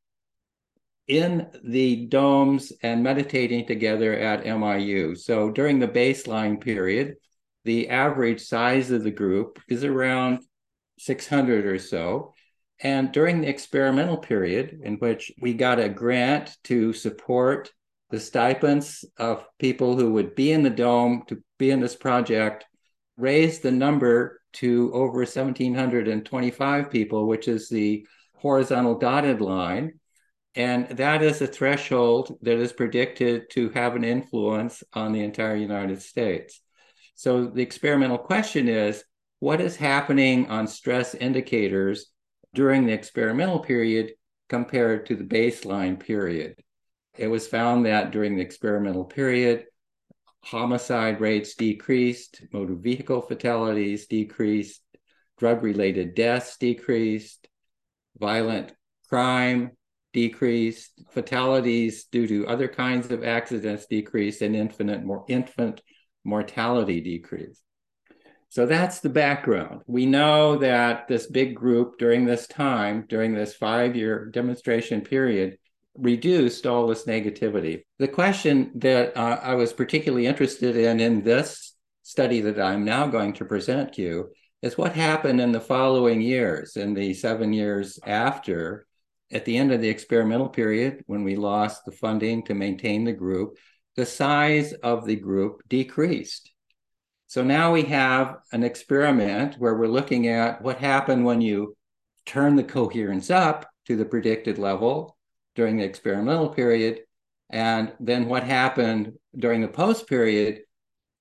[1.07, 5.15] in the domes and meditating together at MIU.
[5.15, 7.15] So during the baseline period,
[7.63, 10.39] the average size of the group is around
[10.99, 12.34] 600 or so.
[12.85, 17.71] And during the experimental period, in which we got a grant to support
[18.11, 22.63] the stipends of people who would be in the dome to be in this project
[23.17, 29.99] raised the number to over 1,725 people, which is the horizontal dotted line.
[30.53, 35.55] And that is a threshold that is predicted to have an influence on the entire
[35.55, 36.61] United States.
[37.15, 39.03] So the experimental question is
[39.39, 42.11] what is happening on stress indicators
[42.55, 44.13] during the experimental period
[44.49, 46.55] compared to the baseline period?
[47.17, 49.65] It was found that during the experimental period,
[50.43, 54.81] homicide rates decreased, motor vehicle fatalities decreased,
[55.37, 57.47] drug related deaths decreased,
[58.17, 58.73] violent
[59.09, 59.71] crime
[60.13, 65.81] decreased, fatalities due to other kinds of accidents decreased, and more infant
[66.23, 67.64] mortality decreased.
[68.55, 69.81] So that's the background.
[69.85, 75.57] We know that this big group during this time, during this five year demonstration period,
[75.93, 77.83] reduced all this negativity.
[77.99, 83.07] The question that uh, I was particularly interested in in this study that I'm now
[83.07, 84.29] going to present to you
[84.61, 88.87] is what happened in the following years, in the seven years after,
[89.33, 93.11] at the end of the experimental period, when we lost the funding to maintain the
[93.11, 93.57] group,
[93.97, 96.53] the size of the group decreased.
[97.35, 101.75] So now we have an experiment where we're looking at what happened when you
[102.25, 105.17] turn the coherence up to the predicted level
[105.53, 107.01] during the experimental period,
[107.49, 110.61] and then what happened during the post period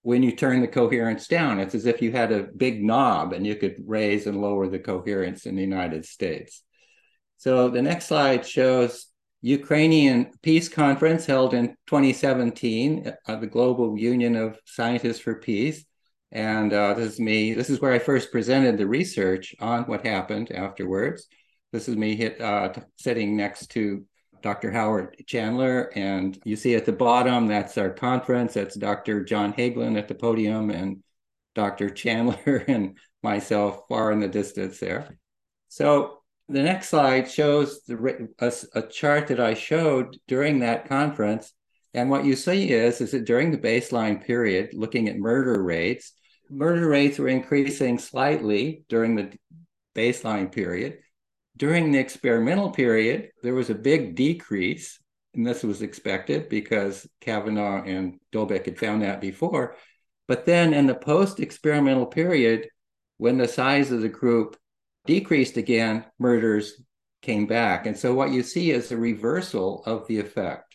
[0.02, 1.58] when you turn the coherence down.
[1.58, 4.78] It's as if you had a big knob and you could raise and lower the
[4.78, 6.62] coherence in the United States.
[7.38, 9.08] So the next slide shows
[9.42, 15.84] Ukrainian Peace Conference held in 2017 at the Global Union of Scientists for Peace.
[16.34, 17.54] And uh, this is me.
[17.54, 21.28] This is where I first presented the research on what happened afterwards.
[21.72, 24.04] This is me hit, uh, sitting next to
[24.42, 24.72] Dr.
[24.72, 25.92] Howard Chandler.
[25.94, 28.54] And you see at the bottom, that's our conference.
[28.54, 29.22] That's Dr.
[29.22, 31.04] John Hagelin at the podium and
[31.54, 31.88] Dr.
[31.88, 35.16] Chandler and myself far in the distance there.
[35.68, 36.18] So
[36.48, 41.52] the next slide shows the, a, a chart that I showed during that conference.
[41.94, 46.12] And what you see is, is that during the baseline period, looking at murder rates,
[46.54, 49.36] murder rates were increasing slightly during the
[49.94, 50.98] baseline period.
[51.56, 54.98] During the experimental period, there was a big decrease,
[55.34, 59.76] and this was expected because Cavanaugh and Dillbeck had found that before.
[60.26, 62.68] But then in the post experimental period,
[63.18, 64.56] when the size of the group
[65.06, 66.80] decreased again, murders
[67.22, 67.86] came back.
[67.86, 70.73] And so what you see is a reversal of the effect.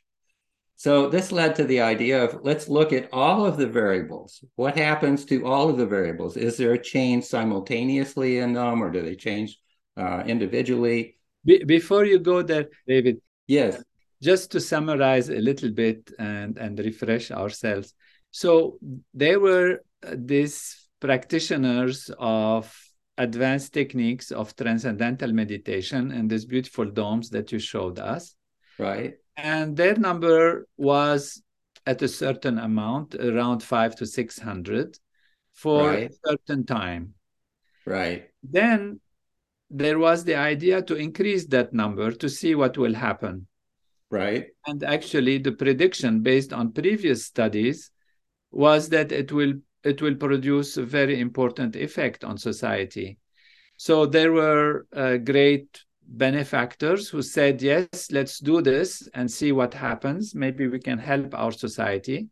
[0.79, 4.41] So this led to the idea of let's look at all of the variables.
[4.55, 6.37] What happens to all of the variables?
[6.37, 9.59] Is there a change simultaneously in them or do they change
[9.97, 11.17] uh, individually?
[11.43, 13.17] Be- before you go there, David.
[13.45, 13.83] Yes.
[14.23, 17.93] Just to summarize a little bit and, and refresh ourselves.
[18.31, 18.79] So
[19.13, 22.73] there were uh, these practitioners of
[23.17, 28.33] advanced techniques of transcendental meditation in these beautiful domes that you showed us.
[28.79, 29.15] Right.
[29.37, 31.41] And their number was
[31.85, 34.97] at a certain amount, around five to 600
[35.53, 36.11] for right.
[36.11, 37.13] a certain time.
[37.85, 38.29] Right.
[38.43, 38.99] Then
[39.69, 43.47] there was the idea to increase that number to see what will happen.
[44.09, 44.47] Right.
[44.65, 47.91] And actually, the prediction based on previous studies
[48.51, 49.53] was that it will
[49.83, 53.17] it will produce a very important effect on society.
[53.77, 55.83] So there were uh, great
[56.17, 60.33] benefactors who said, yes, let's do this and see what happens.
[60.33, 62.27] Maybe we can help our society.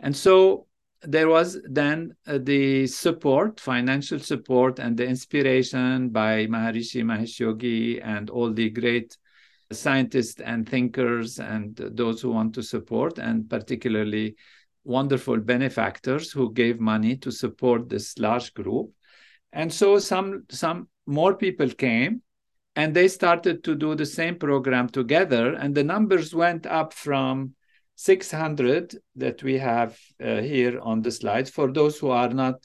[0.00, 0.66] And so
[1.02, 8.00] there was then uh, the support, financial support, and the inspiration by Maharishi Mahesh Yogi
[8.00, 9.16] and all the great
[9.70, 14.36] scientists and thinkers and those who want to support, and particularly
[14.84, 18.90] wonderful benefactors who gave money to support this large group.
[19.52, 22.22] And so some some more people came
[22.78, 27.52] and they started to do the same program together and the numbers went up from
[27.96, 31.50] 600 that we have uh, here on the slides.
[31.50, 32.64] For those who are not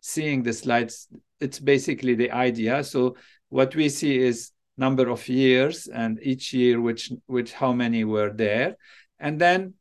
[0.00, 1.08] seeing the slides
[1.40, 2.84] it's basically the idea.
[2.84, 3.16] So
[3.48, 8.34] what we see is number of years and each year which which how many were
[8.34, 8.76] there.
[9.18, 9.72] And then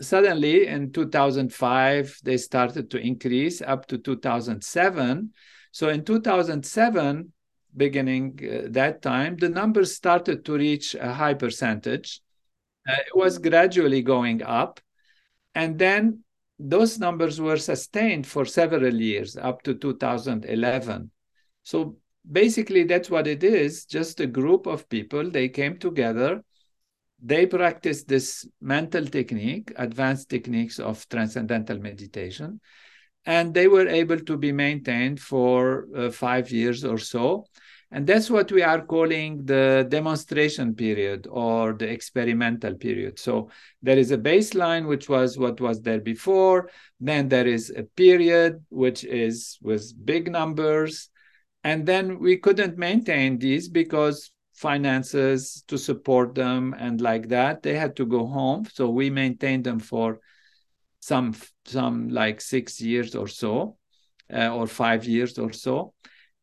[0.00, 5.30] suddenly in 2005 they started to increase up to 2007
[5.70, 7.32] so in 2007
[7.78, 12.20] beginning uh, that time the numbers started to reach a high percentage.
[12.88, 14.80] Uh, it was gradually going up.
[15.54, 16.24] And then
[16.58, 21.10] those numbers were sustained for several years up to 2011
[21.68, 21.98] so
[22.30, 25.30] basically that's what it is just a group of people.
[25.30, 26.42] They came together.
[27.22, 32.60] They practice this mental technique, advanced techniques of transcendental meditation,
[33.26, 37.44] and they were able to be maintained for uh, five years or so.
[37.90, 43.18] And that's what we are calling the demonstration period or the experimental period.
[43.18, 46.70] So there is a baseline, which was what was there before.
[47.00, 51.08] Then there is a period, which is with big numbers.
[51.64, 57.74] And then we couldn't maintain these because finances to support them and like that they
[57.74, 60.18] had to go home so we maintained them for
[60.98, 61.32] some
[61.64, 63.76] some like six years or so
[64.34, 65.94] uh, or five years or so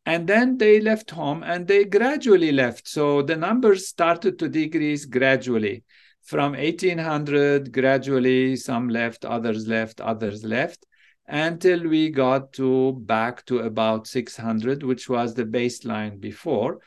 [0.05, 2.87] and then they left home and they gradually left.
[2.87, 5.83] So the numbers started to decrease gradually.
[6.23, 10.85] From 1800 gradually some left others left others left
[11.27, 16.79] until we got to back to about 600 which was the baseline before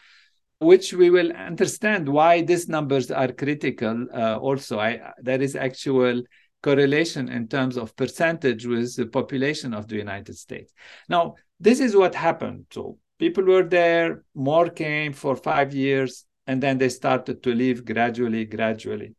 [0.61, 4.81] which we will understand why these numbers are critical uh, also.
[4.81, 6.23] I, there is actual
[6.65, 10.73] correlation in terms of percentage with the population of the united states.
[11.09, 16.63] Now this is what happened so people were there more came for five years and
[16.63, 19.15] then they started to leave gradually gradually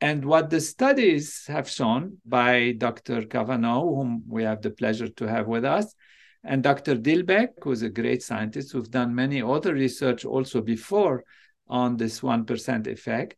[0.00, 5.26] and what the studies have shown by dr Cavanaugh whom we have the pleasure to
[5.26, 5.94] have with us
[6.42, 6.96] and Dr.
[6.96, 11.24] Dillbeck, who's a great scientist who've done many other research also before
[11.68, 13.36] on this 1% effect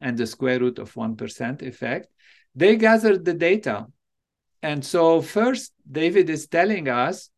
[0.00, 2.08] and the square root of 1% effect,
[2.54, 3.86] they gathered the data.
[4.62, 7.30] And so, first, David is telling us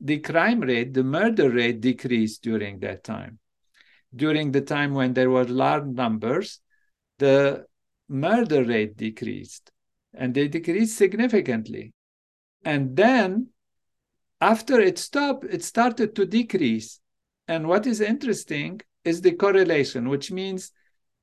[0.00, 3.38] the crime rate, the murder rate decreased during that time.
[4.14, 6.60] during the time when there were large numbers,
[7.18, 7.66] the
[8.08, 9.70] murder rate decreased
[10.14, 11.92] and they decreased significantly.
[12.64, 13.48] And then
[14.40, 17.00] after it stopped, it started to decrease.
[17.48, 20.72] And what is interesting is the correlation, which means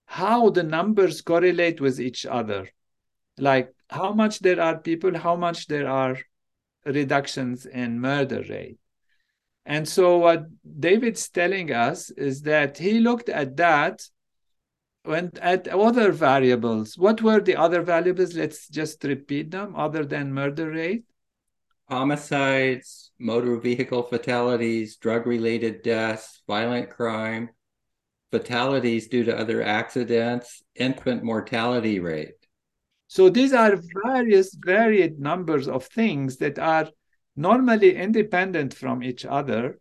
[0.05, 2.69] how the numbers correlate with each other.
[3.37, 6.17] Like how much there are people, how much there are
[6.85, 8.77] reductions in murder rate.
[9.65, 10.45] And so what
[10.79, 14.01] David's telling us is that he looked at that
[15.05, 16.97] went at other variables.
[16.97, 18.35] What were the other variables?
[18.35, 21.05] Let's just repeat them other than murder rate.
[21.89, 27.49] Homicides, motor vehicle fatalities, drug related deaths, violent crime,
[28.31, 32.44] fatalities due to other accidents, infant mortality rate.
[33.07, 36.89] So these are various varied numbers of things that are
[37.35, 39.79] normally independent from each other.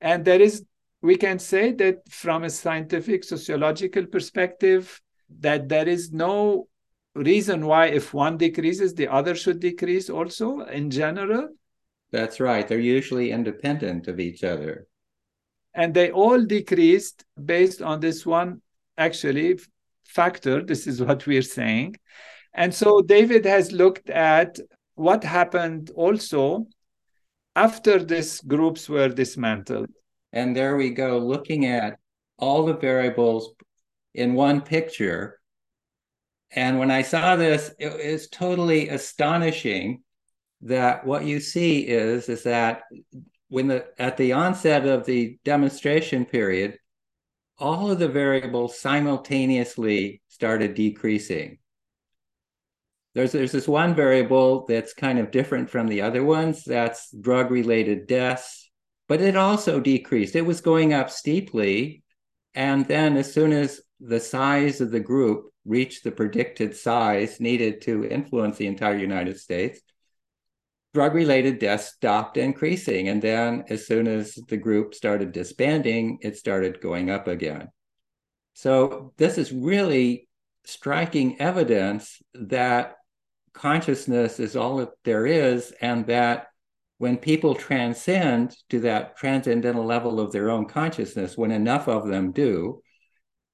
[0.00, 0.64] And there is,
[1.00, 5.00] we can say that from a scientific sociological perspective,
[5.40, 6.68] that there is no
[7.14, 11.48] reason why if one decreases, the other should decrease also in general.
[12.10, 12.66] That's right.
[12.66, 14.86] They're usually independent of each other.
[15.74, 18.60] And they all decreased based on this one,
[18.98, 19.58] actually,
[20.04, 20.62] factor.
[20.62, 21.96] This is what we're saying.
[22.54, 24.58] And so David has looked at
[24.94, 26.66] what happened also
[27.56, 29.88] after these groups were dismantled.
[30.32, 31.98] And there we go, looking at
[32.38, 33.54] all the variables
[34.14, 35.40] in one picture.
[36.50, 40.02] And when I saw this, it is totally astonishing
[40.62, 42.82] that what you see is is that
[43.48, 46.78] when the at the onset of the demonstration period,
[47.58, 51.58] all of the variables simultaneously started decreasing
[53.14, 56.64] there's there's this one variable that's kind of different from the other ones.
[56.64, 58.62] That's drug related deaths
[59.12, 60.36] but it also decreased.
[60.36, 62.02] It was going up steeply.
[62.54, 67.82] And then as soon as the size of the group reached the predicted size needed
[67.82, 69.80] to influence the entire united states
[70.94, 73.08] drug related deaths stopped increasing.
[73.08, 77.68] And then as soon as the group started disbanding it started going up again.
[78.54, 80.26] So this is really
[80.64, 82.96] striking evidence that
[83.54, 86.48] consciousness is all that there is, and that
[86.98, 92.32] when people transcend to that transcendental level of their own consciousness, when enough of them
[92.32, 92.80] do,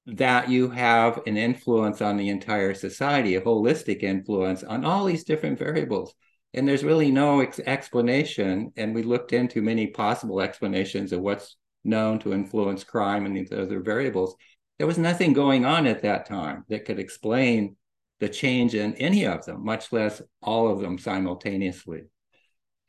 [0.05, 5.23] that you have an influence on the entire society, a holistic influence on all these
[5.23, 6.13] different variables.
[6.53, 8.71] And there's really no ex- explanation.
[8.75, 13.51] And we looked into many possible explanations of what's known to influence crime and these
[13.51, 14.35] other variables.
[14.77, 17.75] There was nothing going on at that time that could explain
[18.19, 22.03] the change in any of them, much less all of them simultaneously.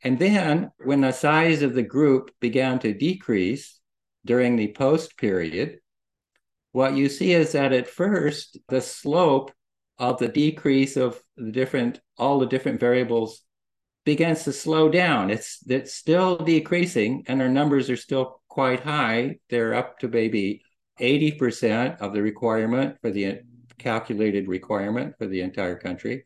[0.03, 3.79] And then when the size of the group began to decrease
[4.25, 5.79] during the post period,
[6.71, 9.51] what you see is that at first the slope
[9.99, 13.43] of the decrease of the different all the different variables
[14.05, 15.29] begins to slow down.
[15.29, 19.37] It's it's still decreasing and our numbers are still quite high.
[19.49, 20.63] They're up to maybe
[20.99, 23.41] 80% of the requirement for the
[23.81, 26.25] calculated requirement for the entire country.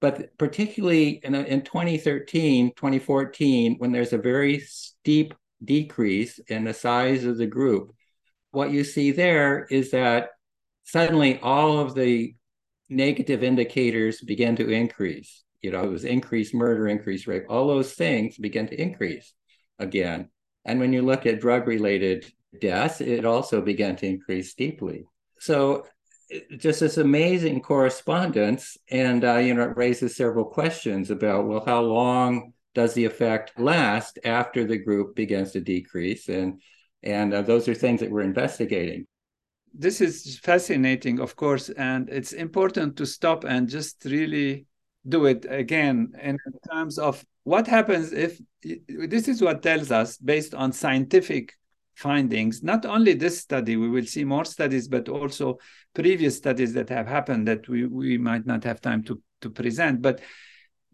[0.00, 5.34] But particularly in, in 2013, 2014, when there's a very steep
[5.64, 7.94] decrease in the size of the group,
[8.50, 10.28] what you see there is that
[10.84, 12.34] suddenly all of the
[12.88, 15.42] negative indicators begin to increase.
[15.62, 19.32] You know, it was increased murder, increased rape, all those things begin to increase
[19.78, 20.28] again.
[20.64, 22.30] And when you look at drug related
[22.60, 25.04] deaths, it also began to increase steeply.
[25.40, 25.86] So
[26.56, 31.82] just this amazing correspondence, and uh, you know, it raises several questions about well, how
[31.82, 36.60] long does the effect last after the group begins to decrease, and
[37.02, 39.06] and uh, those are things that we're investigating.
[39.72, 44.66] This is fascinating, of course, and it's important to stop and just really
[45.06, 46.38] do it again in
[46.70, 51.54] terms of what happens if this is what tells us based on scientific
[51.94, 52.62] findings.
[52.62, 55.58] Not only this study, we will see more studies, but also
[55.94, 60.02] previous studies that have happened that we, we might not have time to, to present.
[60.02, 60.20] But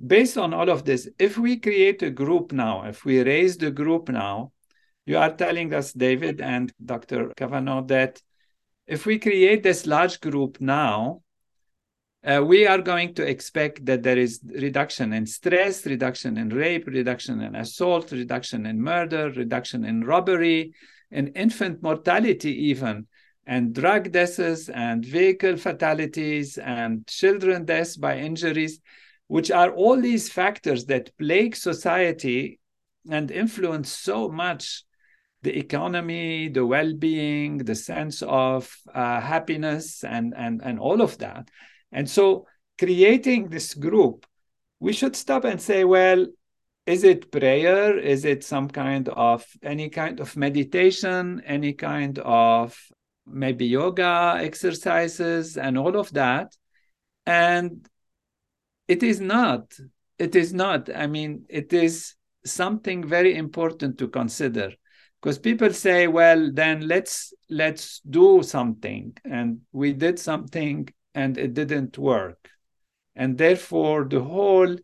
[0.04, 3.70] based on all of this, if we create a group now, if we raise the
[3.70, 4.52] group now,
[5.06, 7.32] you are telling us, David and Dr.
[7.36, 8.20] Cavanaugh, that
[8.86, 11.22] if we create this large group now,
[12.22, 16.86] uh, we are going to expect that there is reduction in stress, reduction in rape,
[16.86, 20.72] reduction in assault, reduction in murder, reduction in robbery,
[21.10, 23.06] in infant mortality, even,
[23.46, 28.80] and drug deaths, and vehicle fatalities, and children deaths by injuries,
[29.28, 32.60] which are all these factors that plague society
[33.10, 34.84] and influence so much
[35.42, 41.48] the economy, the well-being, the sense of uh, happiness, and and and all of that.
[41.92, 42.46] And so,
[42.78, 44.26] creating this group,
[44.78, 46.26] we should stop and say, well,
[46.86, 47.98] is it prayer?
[47.98, 51.42] Is it some kind of any kind of meditation?
[51.46, 52.76] Any kind of
[53.26, 56.56] maybe yoga exercises and all of that?
[57.26, 57.86] And
[58.88, 59.78] it is not.
[60.18, 60.94] It is not.
[60.94, 62.14] I mean, it is
[62.44, 64.72] something very important to consider
[65.20, 71.54] because people say well then let's let's do something and we did something and it
[71.54, 72.50] didn't work
[73.14, 74.76] and therefore the whole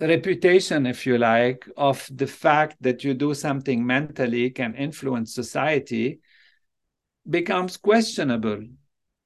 [0.00, 6.18] reputation if you like of the fact that you do something mentally can influence society
[7.28, 8.60] becomes questionable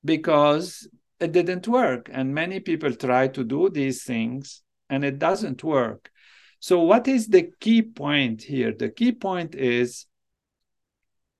[0.04, 0.86] because
[1.18, 6.10] it didn't work and many people try to do these things and it doesn't work
[6.60, 8.72] so, what is the key point here?
[8.72, 10.06] The key point is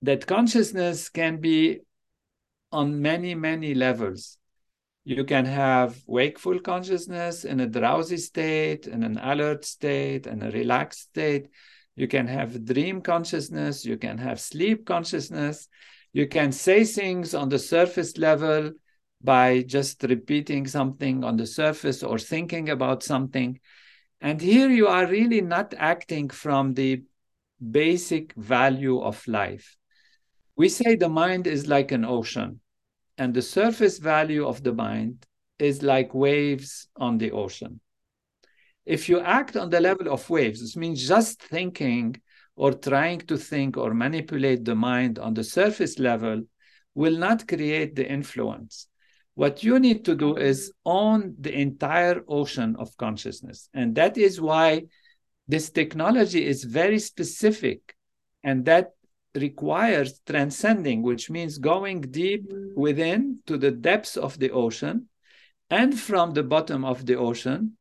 [0.01, 1.79] that consciousness can be
[2.71, 4.37] on many, many levels.
[5.07, 10.51] You can have wakeful consciousness in a drowsy state, in an alert state, in a
[10.51, 11.47] relaxed state.
[11.95, 13.85] You can have dream consciousness.
[13.85, 15.69] You can have sleep consciousness.
[16.11, 18.73] You can say things on the surface level
[19.23, 23.61] by just repeating something on the surface or thinking about something.
[24.19, 27.03] And here you are really not acting from the
[27.71, 29.77] basic value of life.
[30.57, 32.59] We say the mind is like an ocean,
[33.17, 35.25] and the surface value of the mind
[35.59, 37.79] is like waves on the ocean.
[38.85, 42.15] If you act on the level of waves, this means just thinking
[42.55, 46.43] or trying to think or manipulate the mind on the surface level
[46.95, 48.87] will not create the influence.
[49.35, 53.69] What you need to do is own the entire ocean of consciousness.
[53.73, 54.85] And that is why
[55.47, 57.95] this technology is very specific
[58.43, 58.93] and that
[59.41, 65.07] requires transcending, which means going deep within to the depths of the ocean
[65.69, 67.77] and from the bottom of the ocean,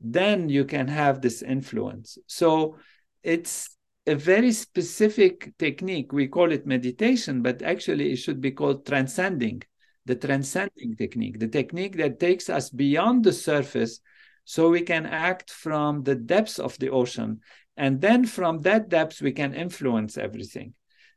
[0.00, 2.18] then you can have this influence.
[2.26, 2.76] So
[3.22, 3.76] it's
[4.06, 6.12] a very specific technique.
[6.12, 9.62] We call it meditation, but actually it should be called transcending
[10.06, 14.00] the transcending technique, the technique that takes us beyond the surface
[14.44, 17.40] so we can act from the depths of the ocean.
[17.76, 20.74] And then from that depth, we can influence everything.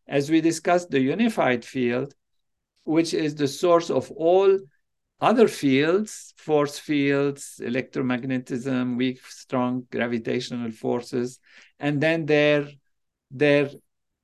[0.07, 2.13] As we discussed, the unified field,
[2.83, 4.59] which is the source of all
[5.21, 11.39] other fields, force fields, electromagnetism, weak, strong gravitational forces,
[11.79, 12.67] and then their,
[13.31, 13.69] their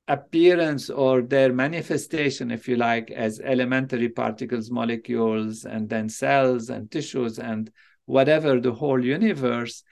[0.10, 6.92] appearance or their manifestation, if you like, as elementary particles, molecules, and then cells and
[6.92, 7.72] tissues and
[8.06, 9.84] whatever the whole universe,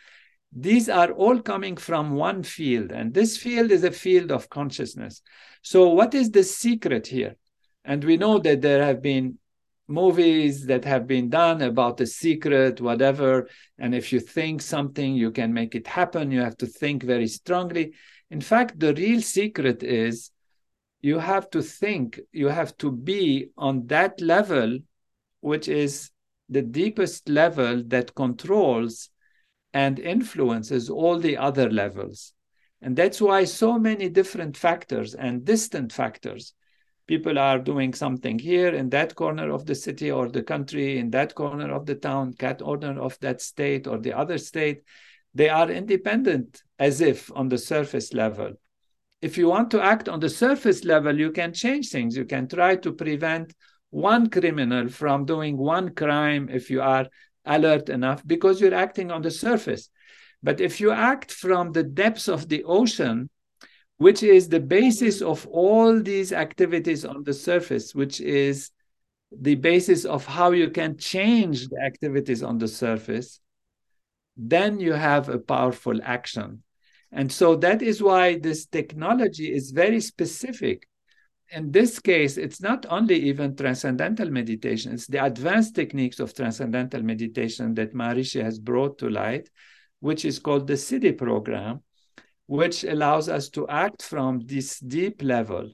[0.52, 2.91] these are all coming from one field.
[2.91, 5.22] And this field is a field of consciousness.
[5.62, 7.36] So, what is the secret here?
[7.84, 9.38] And we know that there have been
[9.88, 13.48] movies that have been done about the secret, whatever.
[13.78, 16.32] And if you think something, you can make it happen.
[16.32, 17.93] You have to think very strongly.
[18.30, 20.32] In fact, the real secret is
[21.02, 24.80] you have to think, you have to be on that level,
[25.39, 26.12] which is
[26.50, 29.10] the deepest level that controls
[29.78, 32.34] and influences all the other levels.
[32.82, 36.53] And that's why so many different factors and distant factors.
[37.05, 41.11] People are doing something here in that corner of the city or the country, in
[41.11, 44.82] that corner of the town, cat corner of that state or the other state
[45.38, 48.53] they are independent as if on the surface level.
[49.21, 52.17] If you want to act on the surface level, you can change things.
[52.17, 53.53] You can try to prevent
[53.91, 57.05] one criminal from doing one crime if you are
[57.48, 59.89] alert enough because you're acting on the surface.
[60.43, 63.30] But if you act from the depths of the ocean,
[63.98, 68.70] which is the basis of all these activities on the surface, which is
[69.32, 73.39] the basis of how you can change the activities on the surface,
[74.38, 76.64] then you have a powerful action.
[77.12, 80.88] And so that is why this technology is very specific.
[81.50, 87.02] In this case, it's not only even transcendental meditation, it's the advanced techniques of transcendental
[87.02, 89.50] meditation that Maharishi has brought to light,
[90.02, 91.84] which is called the Siddhi program,
[92.48, 95.72] which allows us to act from this deep level.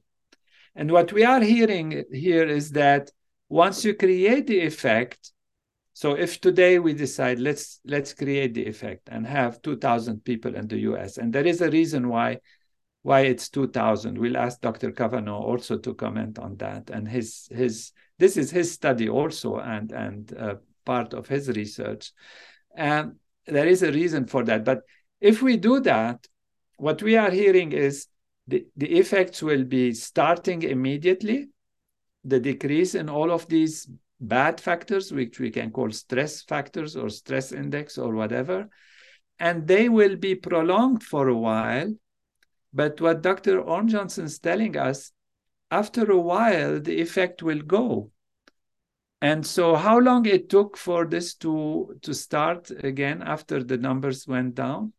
[0.75, 3.09] And what we are hearing here is that
[3.49, 5.31] once you create the effect,
[5.93, 10.67] so if today we decide let's let's create the effect and have 2000 people in
[10.67, 12.39] the US and there is a reason why
[13.03, 14.91] why it's 2000 we'll ask Dr.
[14.91, 19.91] Cavanaugh also to comment on that and his his this is his study also and
[19.91, 22.11] and uh, part of his research
[22.75, 24.81] and there is a reason for that but
[25.21, 26.25] if we do that
[26.77, 28.07] what we are hearing is
[28.47, 31.49] the, the effects will be starting immediately,
[32.23, 33.87] the decrease in all of these
[34.19, 38.69] bad factors, which we can call stress factors or stress index or whatever,
[39.39, 41.93] and they will be prolonged for a while.
[42.73, 43.61] But what Dr.
[43.61, 45.11] Orme Johnson is telling us,
[45.69, 48.11] after a while, the effect will go.
[49.21, 54.27] And so how long it took for this to, to start again after the numbers
[54.27, 54.93] went down?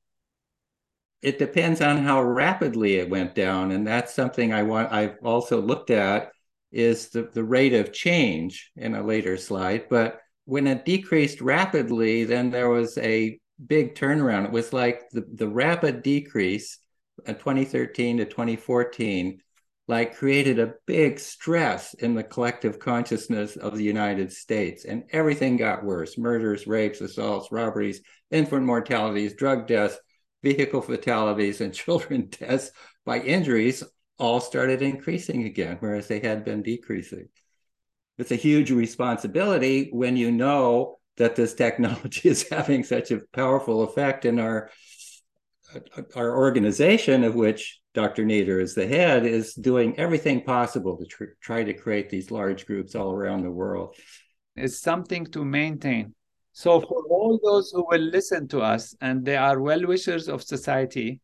[1.20, 3.70] It depends on how rapidly it went down.
[3.70, 6.30] And that's something I want I've also looked at
[6.72, 9.88] is the, the rate of change in a later slide.
[9.88, 14.46] But when it decreased rapidly, then there was a big turnaround.
[14.46, 16.78] It was like the, the rapid decrease
[17.26, 19.40] 2013 to 2014
[19.86, 25.56] like created a big stress in the collective consciousness of the United States and everything
[25.56, 28.00] got worse murders rapes assaults robberies
[28.30, 29.98] infant mortalities drug deaths
[30.42, 32.70] vehicle fatalities and children deaths
[33.04, 33.82] by injuries
[34.18, 37.28] all started increasing again, whereas they had been decreasing.
[38.18, 43.82] It's a huge responsibility when you know that this technology is having such a powerful
[43.82, 44.70] effect in our
[46.16, 48.24] our organization, of which Dr.
[48.24, 52.66] Nader is the head, is doing everything possible to tr- try to create these large
[52.66, 53.94] groups all around the world.
[54.56, 56.14] It's something to maintain.
[56.52, 60.42] So, for all those who will listen to us and they are well wishers of
[60.42, 61.20] society,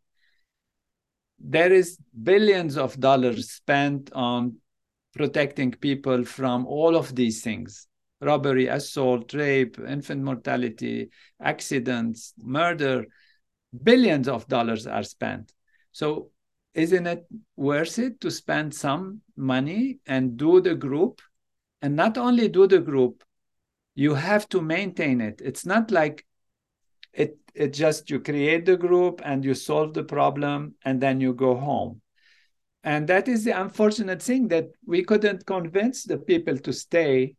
[1.38, 4.56] there is billions of dollars spent on
[5.14, 7.88] protecting people from all of these things
[8.20, 11.08] robbery assault rape infant mortality
[11.40, 13.06] accidents murder
[13.82, 15.52] billions of dollars are spent.
[15.92, 16.30] So
[16.74, 21.20] isn't it worth it to spend some money and do the group?
[21.82, 23.24] And not only do the group
[23.94, 25.40] you have to maintain it.
[25.44, 26.24] It's not like
[27.12, 31.34] it it just you create the group and you solve the problem and then you
[31.34, 32.00] go home.
[32.82, 37.34] And that is the unfortunate thing that we couldn't convince the people to stay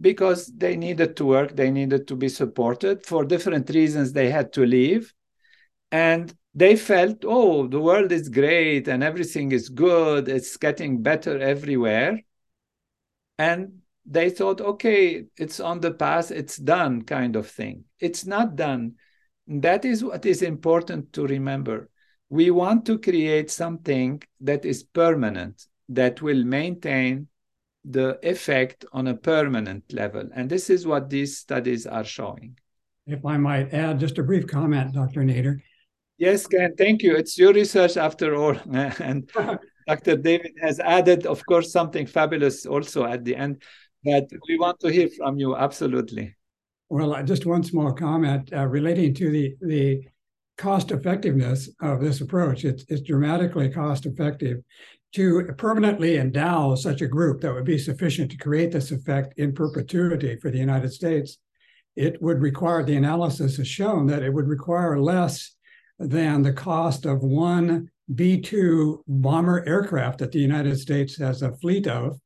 [0.00, 4.52] because they needed to work they needed to be supported for different reasons they had
[4.52, 5.14] to leave
[5.92, 11.38] and they felt oh the world is great and everything is good it's getting better
[11.38, 12.20] everywhere
[13.38, 18.56] and they thought okay it's on the path it's done kind of thing it's not
[18.56, 18.94] done
[19.46, 21.88] that is what is important to remember.
[22.28, 27.28] We want to create something that is permanent, that will maintain
[27.84, 30.28] the effect on a permanent level.
[30.34, 32.58] And this is what these studies are showing.
[33.06, 35.22] If I might add just a brief comment, Dr.
[35.22, 35.60] Nader.
[36.18, 37.16] Yes, Ken, thank you.
[37.16, 38.56] It's your research after all.
[38.72, 39.30] and
[39.88, 40.16] Dr.
[40.16, 43.62] David has added, of course, something fabulous also at the end.
[44.04, 46.36] But we want to hear from you, absolutely.
[46.88, 50.02] Well, just one small comment uh, relating to the the
[50.58, 52.64] cost effectiveness of this approach.
[52.64, 54.58] It's, it's dramatically cost effective
[55.14, 59.54] to permanently endow such a group that would be sufficient to create this effect in
[59.54, 61.38] perpetuity for the United States.
[61.96, 65.54] It would require, the analysis has shown that it would require less
[65.98, 71.56] than the cost of one B 2 bomber aircraft that the United States has a
[71.56, 72.18] fleet of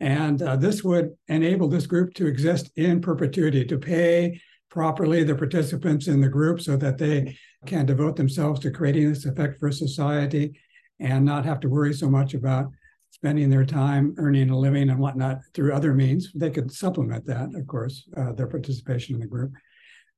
[0.00, 4.40] and uh, this would enable this group to exist in perpetuity, to pay
[4.70, 9.24] properly the participants in the group so that they can devote themselves to creating this
[9.24, 10.58] effect for society
[11.00, 12.70] and not have to worry so much about
[13.10, 16.32] spending their time earning a living and whatnot through other means.
[16.34, 19.52] They could supplement that, of course, uh, their participation in the group.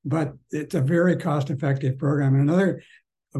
[0.05, 2.35] But it's a very cost effective program.
[2.35, 2.81] And another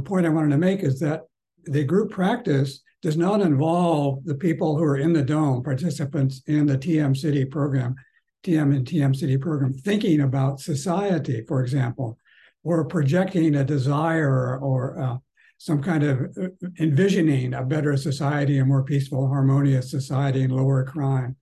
[0.03, 1.21] point I wanted to make is that
[1.65, 6.65] the group practice does not involve the people who are in the dome, participants in
[6.65, 7.95] the TM-Sidhi program,
[8.43, 12.17] TM and TM-Sidhi program, thinking about society, for example,
[12.63, 15.17] or projecting a desire or uh,
[15.57, 16.47] some kind of uh,
[16.79, 21.35] envisioning a better society, a more peaceful, harmonious society, and lower crime.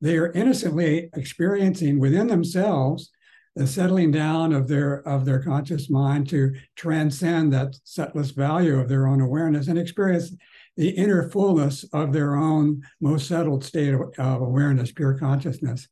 [0.00, 3.10] They are innocently experiencing within themselves
[3.56, 8.88] the settling down of their of their conscious mind to transcend that setless value of
[8.88, 10.34] their own awareness and experience
[10.76, 15.88] the inner fullness of their own most settled state of, awareness, pure consciousness.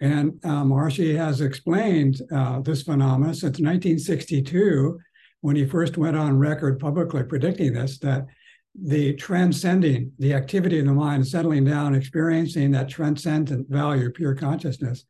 [0.00, 4.98] And uh, has explained uh, this phenomenon since 1962,
[5.40, 8.26] when he first went on record publicly predicting this, that
[8.74, 15.04] the transcending, the activity of the mind, settling down, experiencing that transcendent value, pure consciousness,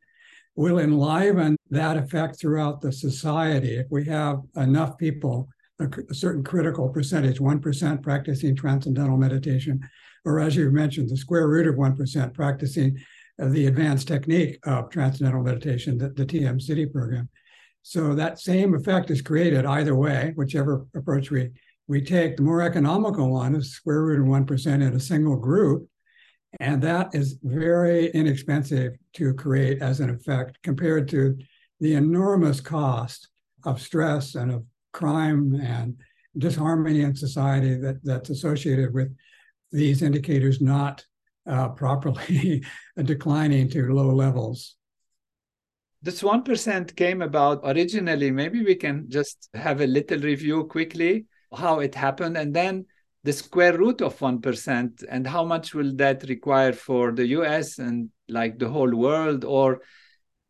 [0.57, 5.47] will enliven that effect throughout the society if we have enough people
[5.79, 9.79] a, a certain critical percentage, 1% practicing transcendental meditation,
[10.25, 12.97] or as you mentioned, the square root of 1% practicing
[13.39, 17.29] uh, the advanced technique of transcendental meditation, the, the TM-Sidhi program.
[17.83, 21.51] So that same effect is created either way, whichever approach we
[21.89, 25.87] we take the more economical one, is square root of 1% in a single group,
[26.59, 31.37] and that is very inexpensive to create as an effect compared to
[31.79, 33.27] the enormous cost
[33.65, 35.95] of stress and of crime and
[36.37, 39.15] disharmony in society that, that's associated with
[39.71, 41.05] these indicators not
[41.45, 42.63] uh, properly
[43.03, 44.75] declining to low levels.
[46.01, 48.31] This 1% came about originally.
[48.31, 51.25] Maybe we can just have a little review quickly
[51.55, 52.85] how it happened and then
[53.27, 58.09] the square root of 1% and how much will that require for the US and
[58.29, 59.81] like the whole world or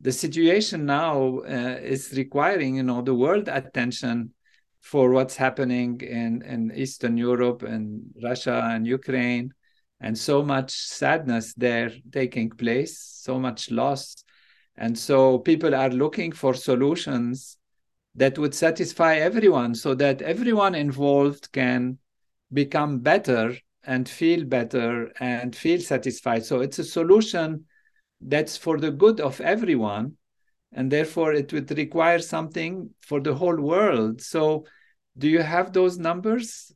[0.00, 4.32] the situation now uh, is requiring you know the world attention
[4.80, 9.52] for what's happening in, in Eastern Europe and Russia and Ukraine
[10.00, 14.22] and so much sadness there taking place, so much loss.
[14.76, 17.56] And so people are looking for solutions
[18.14, 21.98] that would satisfy everyone so that everyone involved can
[22.52, 26.44] become better and feel better and feel satisfied.
[26.44, 27.64] So it's a solution
[28.20, 30.16] that's for the good of everyone.
[30.72, 34.20] And therefore, it would require something for the whole world.
[34.20, 34.66] So,
[35.16, 36.70] do you have those numbers?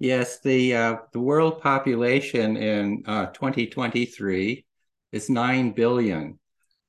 [0.00, 4.64] Yes, the uh, the world population in uh, 2023
[5.12, 6.38] is nine billion,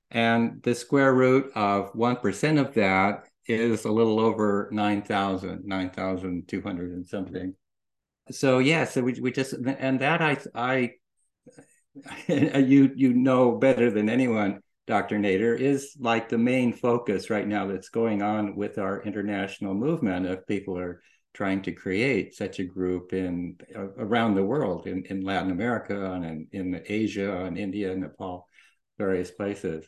[0.10, 6.92] and the square root of one percent of that is a little over 9,000, 9,200
[6.92, 7.56] and something.
[8.32, 10.92] So yeah, so we, we just and that I I
[12.28, 15.18] you you know better than anyone, Dr.
[15.18, 20.26] Nader, is like the main focus right now that's going on with our international movement
[20.26, 21.02] of people are
[21.34, 26.12] trying to create such a group in uh, around the world in, in Latin America
[26.14, 28.48] and in, in Asia and India, Nepal,
[28.98, 29.88] various places.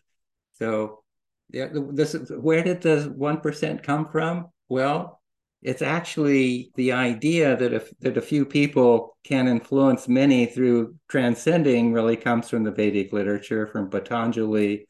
[0.53, 1.03] So
[1.49, 4.47] yeah, this is where did the one percent come from?
[4.69, 5.20] Well,
[5.61, 11.93] it's actually the idea that if that a few people can influence many through transcending
[11.93, 14.87] really comes from the Vedic literature, from Patanjali.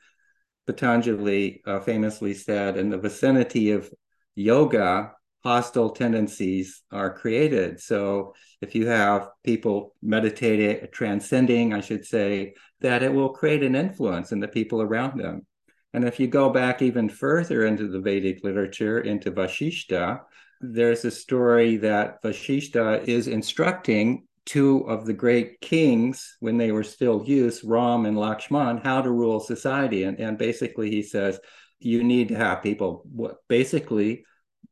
[0.67, 3.91] Patanjali uh, famously said, "In the vicinity of
[4.35, 5.11] yoga,
[5.43, 13.03] hostile tendencies are created." So, if you have people meditating, transcending, I should say, that
[13.03, 15.45] it will create an influence in the people around them.
[15.93, 20.21] And if you go back even further into the Vedic literature, into Vashishta,
[20.61, 26.83] there's a story that Vashishta is instructing two of the great kings when they were
[26.83, 30.03] still youths, Ram and Lakshman, how to rule society.
[30.03, 31.39] And, and basically, he says,
[31.79, 33.05] you need to have people
[33.47, 34.23] basically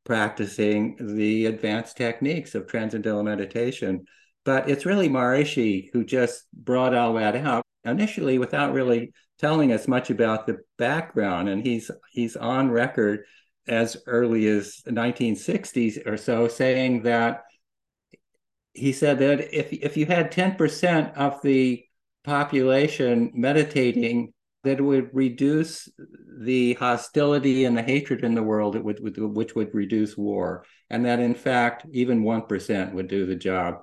[0.05, 4.05] practicing the advanced techniques of transcendental meditation.
[4.45, 9.87] But it's really Maharishi who just brought all that out initially without really telling us
[9.87, 11.49] much about the background.
[11.49, 13.25] And he's he's on record
[13.69, 17.43] as early as the 1960s or so saying that
[18.73, 21.83] he said that if if you had 10% of the
[22.23, 25.87] population meditating that would reduce
[26.41, 30.65] the hostility and the hatred in the world it would, which would reduce war.
[30.89, 33.75] And that in fact even 1% would do the job.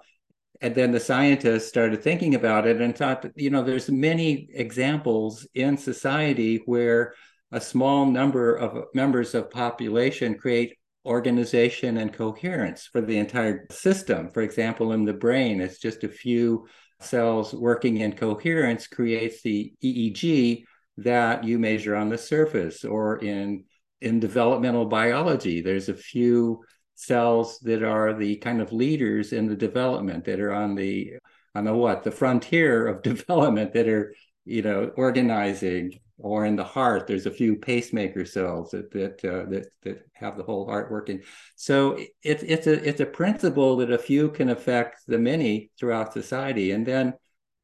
[0.60, 5.46] And then the scientists started thinking about it and thought you know there's many examples
[5.54, 7.14] in society where
[7.52, 14.28] a small number of members of population create organization and coherence for the entire system.
[14.30, 16.66] For example in the brain it's just a few
[17.00, 20.64] cells working in coherence creates the eeg
[20.98, 23.64] that you measure on the surface or in
[24.00, 25.60] in developmental biology.
[25.60, 30.52] There's a few cells that are the kind of leaders in the development that are
[30.52, 31.14] on the
[31.54, 32.02] on the what?
[32.02, 37.30] The frontier of development that are you know organizing or in the heart there's a
[37.30, 41.20] few pacemaker cells that that uh, that, that have the whole heart working.
[41.56, 46.12] So it's it's a it's a principle that a few can affect the many throughout
[46.12, 46.72] society.
[46.72, 47.14] And then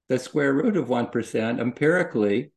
[0.09, 2.53] the square root of 1% empirically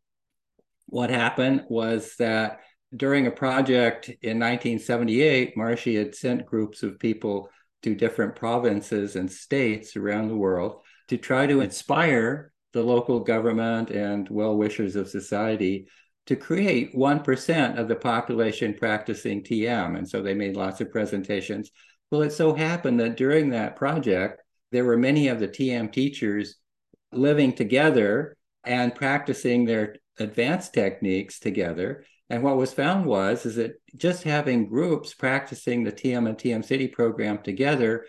[0.87, 2.59] what happened was that
[2.95, 7.49] during a project in 1978, Maharishi had sent groups of people
[7.83, 13.89] to different provinces and states around the world to try to inspire the local government
[13.89, 15.87] and well wishers of society
[16.25, 19.97] to create 1% of the population practicing TM.
[19.97, 21.71] And so they made lots of presentations.
[22.11, 24.41] Well, it so happened that during that project,
[24.73, 26.57] there were many of the TM teachers
[27.13, 32.03] living together and practicing their advanced techniques together.
[32.29, 36.91] And what was found was is that just having groups practicing the TM and TM-Sidhi
[36.91, 38.05] program together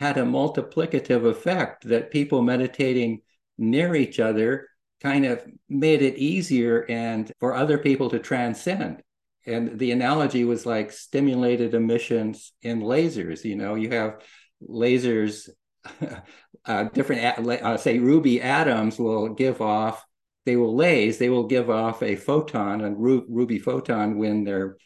[0.00, 3.20] had a multiplicative effect that people meditating
[3.58, 4.68] near each other
[5.02, 9.02] kind of made it easier and for other people to transcend.
[9.44, 13.44] And the analogy was like stimulated emissions in lasers.
[13.44, 14.22] You know, you have
[14.62, 15.48] lasers,
[16.64, 20.04] uh, different, uh, say, ruby atoms will give off,
[20.46, 24.76] they will laze, they will give off a photon, a ru- ruby photon when they're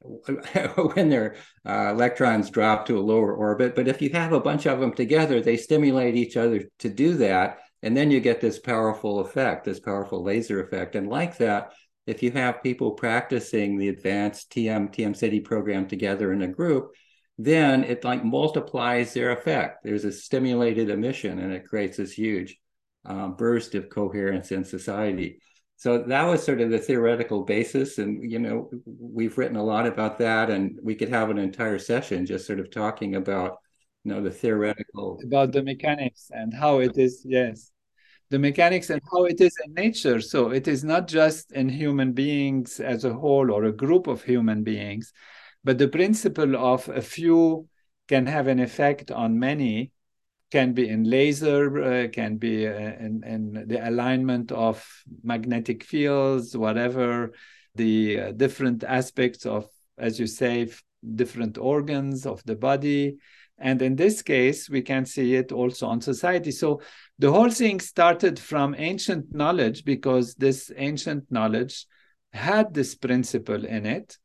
[0.94, 1.34] when their
[1.66, 3.74] uh, electrons drop to a lower orbit.
[3.74, 7.14] But if you have a bunch of them together, they stimulate each other to do
[7.14, 7.58] that.
[7.82, 10.94] And then you get this powerful effect, this powerful laser effect.
[10.94, 11.72] And like that,
[12.06, 16.92] if you have people practicing the advanced TM, TM-Sidhi program together in a group,
[17.38, 19.84] then it like multiplies their effect.
[19.84, 22.58] There's a stimulated emission and it creates this huge
[23.04, 25.40] uh, burst of coherence in society.
[25.76, 27.98] So that was sort of the theoretical basis.
[27.98, 31.78] And, you know, we've written a lot about that and we could have an entire
[31.78, 33.58] session just sort of talking about,
[34.06, 35.18] you know, the theoretical.
[35.24, 37.72] About the mechanics and how it is, yes
[38.30, 40.20] the mechanics and how it is in nature.
[40.20, 44.22] So it is not just in human beings as a whole or a group of
[44.22, 45.12] human beings,
[45.62, 47.68] but the principle of a few
[48.08, 49.92] can have an effect on many
[50.52, 54.86] can be in laser, uh, can be uh, in, in, the alignment of
[55.24, 57.32] magnetic fields, whatever,
[57.74, 59.66] the uh, different aspects of,
[59.98, 60.68] as you say,
[61.16, 63.16] different organs of the body.
[63.58, 66.50] And in this case, we can see it also on society.
[66.50, 66.80] So
[67.18, 71.86] the whole thing started from ancient knowledge because this ancient knowledge
[72.32, 74.18] had this principle in it.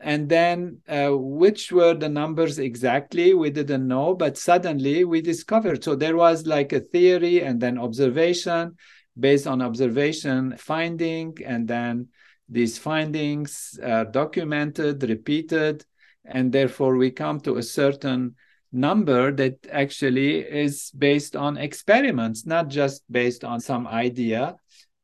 [0.00, 3.34] And then, uh, which were the numbers exactly?
[3.34, 5.84] We didn't know, but suddenly we discovered.
[5.84, 8.76] So there was like a theory and then observation
[9.18, 12.08] based on observation, finding, and then
[12.48, 15.84] these findings are documented, repeated,
[16.24, 18.34] and therefore we come to a certain
[18.72, 24.56] number that actually is based on experiments, not just based on some idea.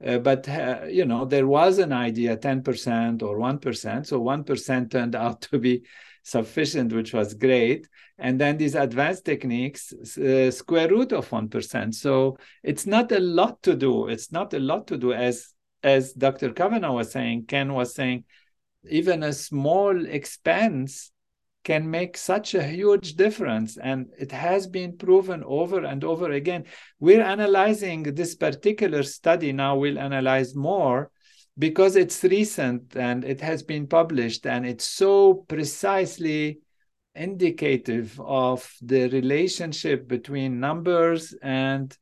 [0.04, 5.16] Uh, but uh, you know there was an idea 10% or 1% so 1% turned
[5.24, 5.82] out to be
[6.22, 7.88] sufficient which was great.
[8.16, 13.62] And then these advanced techniques uh, square root of 1% so it's not a lot
[13.62, 14.08] to do.
[14.08, 15.12] It's not a lot to do.
[15.12, 15.52] As
[15.82, 18.24] as dr Cavanaugh was saying ken was saying
[18.88, 21.12] even a small expense
[21.68, 23.76] can make such a huge difference.
[23.76, 26.64] And it has been proven over and over again.
[26.98, 31.10] We're analyzing this particular study now, we'll analyze more
[31.58, 36.60] because it's recent and it has been published and it's so precisely
[37.14, 41.94] indicative of the relationship between numbers and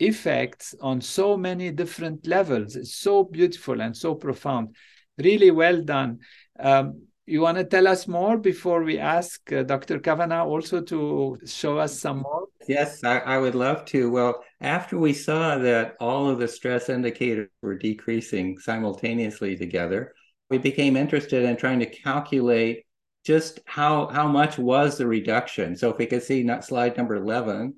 [0.00, 2.76] effects on so many different levels.
[2.76, 4.76] It's so beautiful and so profound.
[5.16, 6.18] Really well done.
[6.60, 10.00] Um, you want to tell us more before we ask uh, Dr.
[10.00, 12.46] Cavanaugh also to show us some more?
[12.68, 14.10] Yes, I, I, would love to.
[14.10, 20.14] Well, after we saw that all of the stress indicators were decreasing simultaneously together,
[20.50, 22.84] we became interested in trying to calculate
[23.24, 25.76] just how, how much was the reduction.
[25.76, 27.74] So if we could see not slide number 11,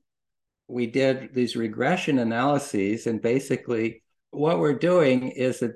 [0.69, 5.73] we did these regression analyses and basically what we're doing is that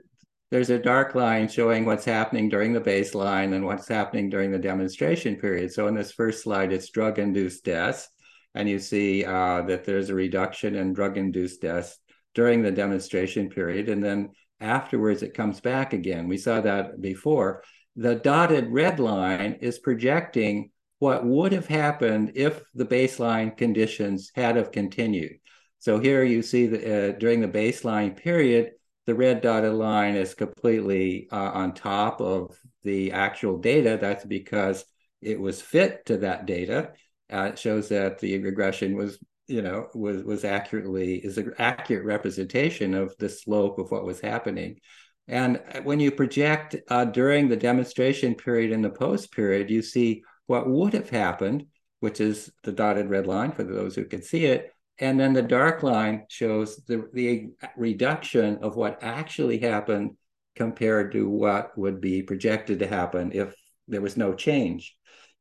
[0.51, 4.59] there's a dark line showing what's happening during the baseline and what's happening during the
[4.59, 5.73] demonstration period.
[5.73, 8.09] So in this first slide, it's drug-induced deaths,
[8.55, 11.99] and you see uh, that there's a reduction in drug-induced deaths
[12.35, 14.31] during the demonstration period, and then
[14.61, 16.29] afterwards it comes back again.
[16.29, 17.63] We saw that before.
[17.97, 24.57] The dotted red line is projecting what would have happened if the baseline conditions had
[24.57, 25.33] have continued.
[25.79, 28.73] So here you see that uh, during the baseline period,
[29.09, 33.97] the red dotted line is completely uh, on top of the actual data.
[33.99, 34.85] That's because
[35.23, 36.93] it was fit to that data.
[37.33, 42.05] Uh, it shows that the regression was, you know, was was accurately is an accurate
[42.05, 44.79] representation of the slope of what was happening.
[45.27, 50.23] And when you project uh, during the demonstration period and the post period, you see
[50.49, 51.65] what would have happened,
[52.01, 55.43] which is the dotted red line for those who can see it, and then the
[55.43, 60.17] dark line shows the, the reduction of what actually happened
[60.57, 63.55] compared to what would be projected to happen if
[63.87, 64.97] there was no change.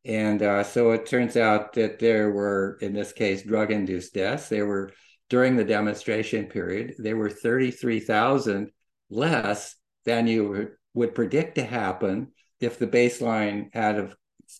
[0.06, 4.48] And uh, so it turns out that there were, in this case, drug induced deaths.
[4.48, 4.92] There were,
[5.30, 8.72] during the demonstration period, there were 33,000
[9.10, 12.32] less than you would predict to happen
[12.62, 14.16] if the baseline had of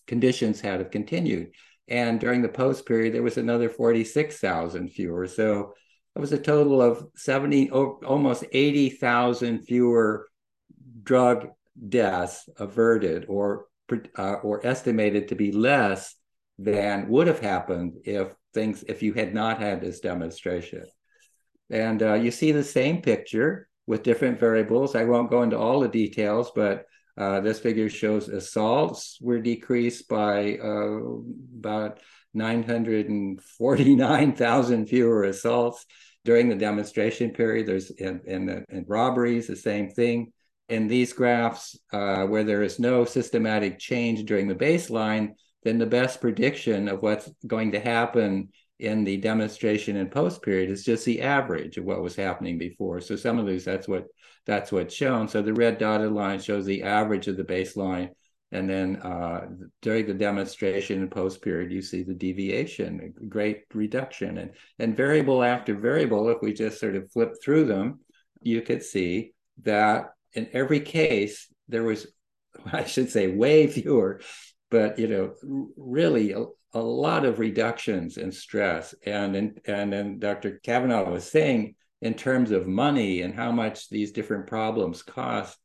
[0.06, 1.52] conditions had have continued.
[1.88, 5.26] And during the post period, there was another 46,000 fewer.
[5.26, 5.74] So
[6.14, 10.28] it was a total of 70, almost 80,000 fewer
[11.02, 11.48] drug
[11.88, 13.66] deaths averted or,
[14.16, 16.14] uh, or estimated to be less
[16.58, 20.84] than would have happened if things, if you had not had this demonstration.
[21.70, 24.94] And uh, you see the same picture with different variables.
[24.94, 26.84] I won't go into all the details, but
[27.18, 31.00] Uh, this figure shows assaults were decreased by uh,
[31.58, 31.98] about
[32.32, 35.84] 949,000 fewer assaults
[36.24, 37.66] during the demonstration period.
[37.66, 40.32] There's in, in, in robberies, the same thing.
[40.68, 45.30] In these graphs, uh, where there is no systematic change during the baseline,
[45.64, 50.70] then the best prediction of what's going to happen in the demonstration and post period
[50.70, 53.00] is just the average of what was happening before.
[53.00, 54.06] So some of these, that's what
[54.46, 55.28] that's what's shown.
[55.28, 58.10] So the red dotted line shows the average of the baseline.
[58.50, 59.46] And then uh,
[59.82, 64.38] during the demonstration and post period, you see the deviation, great reduction.
[64.38, 68.00] And, and variable after variable, if we just sort of flip through them,
[68.40, 69.32] you could see
[69.64, 72.06] that in every case, there was,
[72.72, 74.22] I should say, way fewer,
[74.70, 75.34] but you know,
[75.76, 76.44] really a,
[76.74, 78.94] a lot of reductions in stress.
[79.04, 80.60] And, and, and then Dr.
[80.62, 85.58] Cavanaugh was saying, in terms of money and how much these different problems cost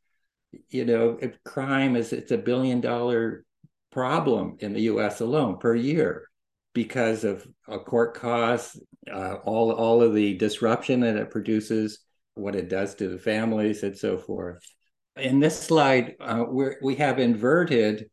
[0.69, 3.45] you know crime is it's a billion dollar
[3.91, 6.27] problem in the us alone per year
[6.73, 8.79] because of uh, court costs
[9.11, 11.99] uh, all all of the disruption that it produces
[12.35, 14.59] what it does to the families and so forth
[15.15, 18.09] in this slide uh, we we have inverted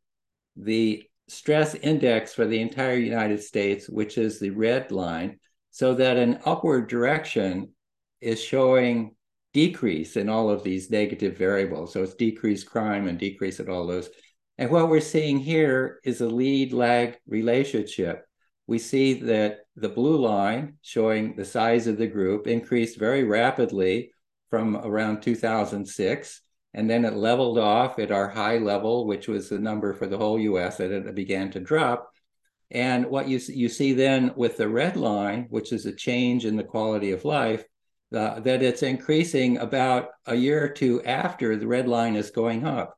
[0.57, 5.38] the stress index for the entire united states which is the red line
[5.70, 7.68] so that an upward direction
[8.20, 9.14] is showing
[9.53, 11.92] decrease in all of these negative variables.
[11.92, 14.09] So it's decreased crime and decrease all those.
[14.59, 18.24] And what we're seeing here is a lead lag relationship.
[18.66, 24.12] We see that the blue line showing the size of the group increased very rapidly
[24.51, 26.42] from around 2006.
[26.72, 30.18] And then it leveled off at our high level, which was the number for the
[30.18, 32.12] whole US, and it began to drop.
[32.70, 36.56] And what you, you see then with the red line, which is a change in
[36.56, 37.64] the quality of life,
[38.12, 42.96] that it's increasing about a year or two after the red line is going up.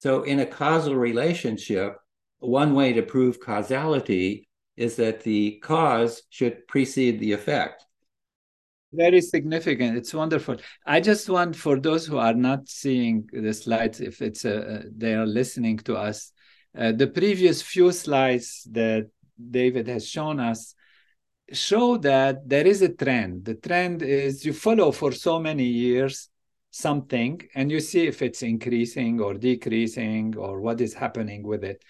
[0.00, 1.96] So, in a causal relationship,
[2.38, 7.83] one way to prove causality is that the cause should precede the effect.
[8.96, 9.96] Very significant.
[9.96, 10.56] It's wonderful.
[10.86, 15.14] I just want for those who are not seeing the slides, if it's a, they
[15.14, 16.32] are listening to us,
[16.78, 19.08] uh, the previous few slides that
[19.50, 20.74] David has shown us
[21.52, 23.44] show that there is a trend.
[23.44, 26.28] The trend is you follow for so many years
[26.70, 31.82] something and you see if it's increasing or decreasing or what is happening with it.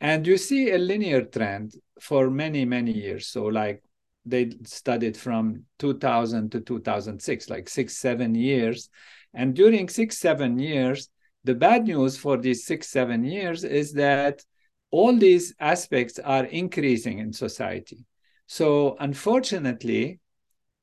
[0.00, 3.28] And you see a linear trend for many, many years.
[3.28, 3.82] So, like
[4.24, 8.88] they studied from 2000 to 2006, like six, seven years.
[9.34, 11.08] And during six, seven years,
[11.44, 14.44] the bad news for these six, seven years is that
[14.90, 18.04] all these aspects are increasing in society.
[18.46, 20.20] So unfortunately,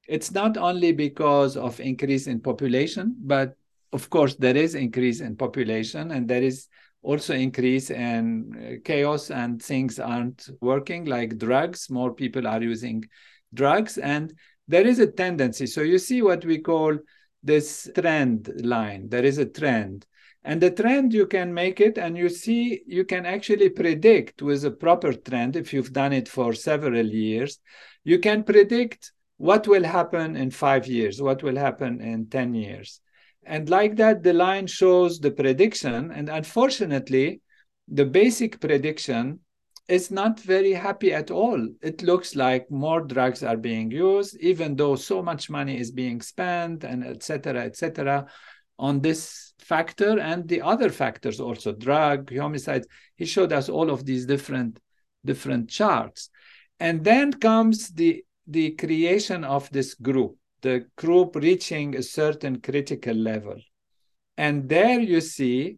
[0.08, 3.56] it's not only because of increase in population, but
[3.94, 6.68] of course there is increase in population and there is
[7.02, 11.90] also increase in uh, chaos and things aren't working like drugs.
[11.90, 13.06] More people are using
[13.54, 13.98] drugs.
[13.98, 14.34] And
[14.68, 15.66] there is a tendency.
[15.66, 16.98] So you see what we call
[17.42, 19.10] this trend line.
[19.10, 20.06] There is a trend.
[20.44, 24.64] And the trend you can make it and you see you can actually predict with
[24.64, 27.60] a proper trend if you've done it for several years
[28.04, 33.02] you can predict what will happen in 5 years what will happen in 10 years
[33.46, 36.12] and like that the line shows the prediction.
[36.12, 37.42] And unfortunately
[37.88, 39.40] the basic prediction
[39.88, 41.68] is not very happy at all.
[41.82, 46.22] It looks like more drugs are being used even though so much money is being
[46.22, 48.28] spent and etc etc
[48.78, 52.88] on this factor and the other factors also drug homicides.
[53.16, 54.80] He showed us all of these different
[55.26, 56.30] different charts.
[56.80, 63.16] And then comes the the creation of this group the group reaching a certain critical
[63.16, 63.56] level.
[64.38, 65.78] And there you see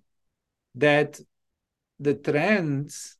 [0.75, 1.19] that
[1.99, 3.17] the trends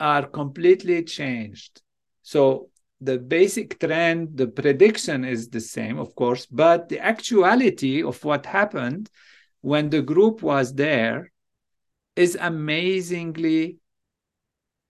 [0.00, 1.82] are completely changed.
[2.22, 2.70] So
[3.00, 8.46] the basic trend, the prediction is the same, of course, but the actuality of what
[8.46, 9.10] happened
[9.60, 11.32] when the group was there
[12.16, 13.78] is amazingly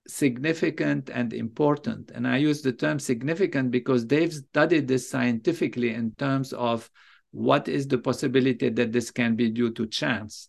[0.06, 2.10] significant and important.
[2.14, 6.90] And I use the term significant because they've studied this scientifically in terms of
[7.30, 10.48] what is the possibility that this can be due to chance.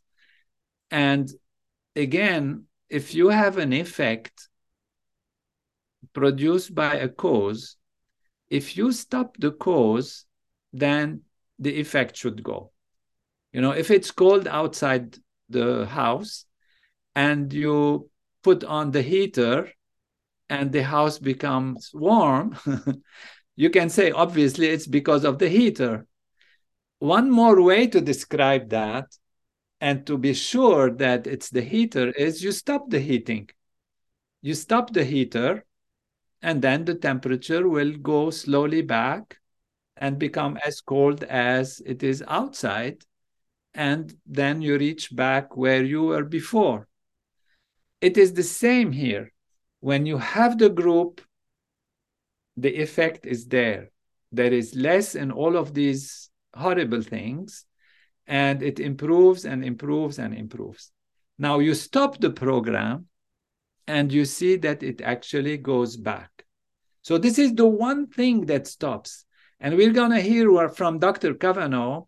[0.92, 1.32] And
[1.96, 4.50] again, if you have an effect
[6.14, 7.78] produced by a cause,
[8.50, 10.26] if you stop the cause,
[10.72, 11.22] then
[11.58, 12.72] the effect should go.
[13.52, 15.18] You know, if it's cold outside
[15.50, 16.46] the house
[17.16, 18.10] and you
[18.46, 19.72] put on the heater
[20.50, 22.56] and the house becomes warm,
[23.56, 26.06] you can say, obviously, it's because of the heater.
[27.00, 29.08] One more way to describe that
[29.82, 33.50] and to be sure that it's the heater is you stop the heating.
[34.44, 35.66] You stop the heater
[36.44, 39.40] and then the temperature will go slowly back
[39.98, 43.04] and become as cold as it is outside.
[43.74, 46.88] And then you reach back where you were before
[48.08, 49.26] it is the same here
[49.80, 51.22] when you have the group
[52.58, 53.84] the effect is there
[54.32, 57.66] there is less in all of these horrible things
[58.28, 60.92] and it improves and improves and improves.
[61.38, 63.08] Now you stop the program
[63.88, 66.32] and you see that it actually goes back.
[67.02, 69.26] So this is the one thing that stops.
[69.60, 71.36] And we're going to hear from Dr.
[71.36, 72.06] Cavanaugh,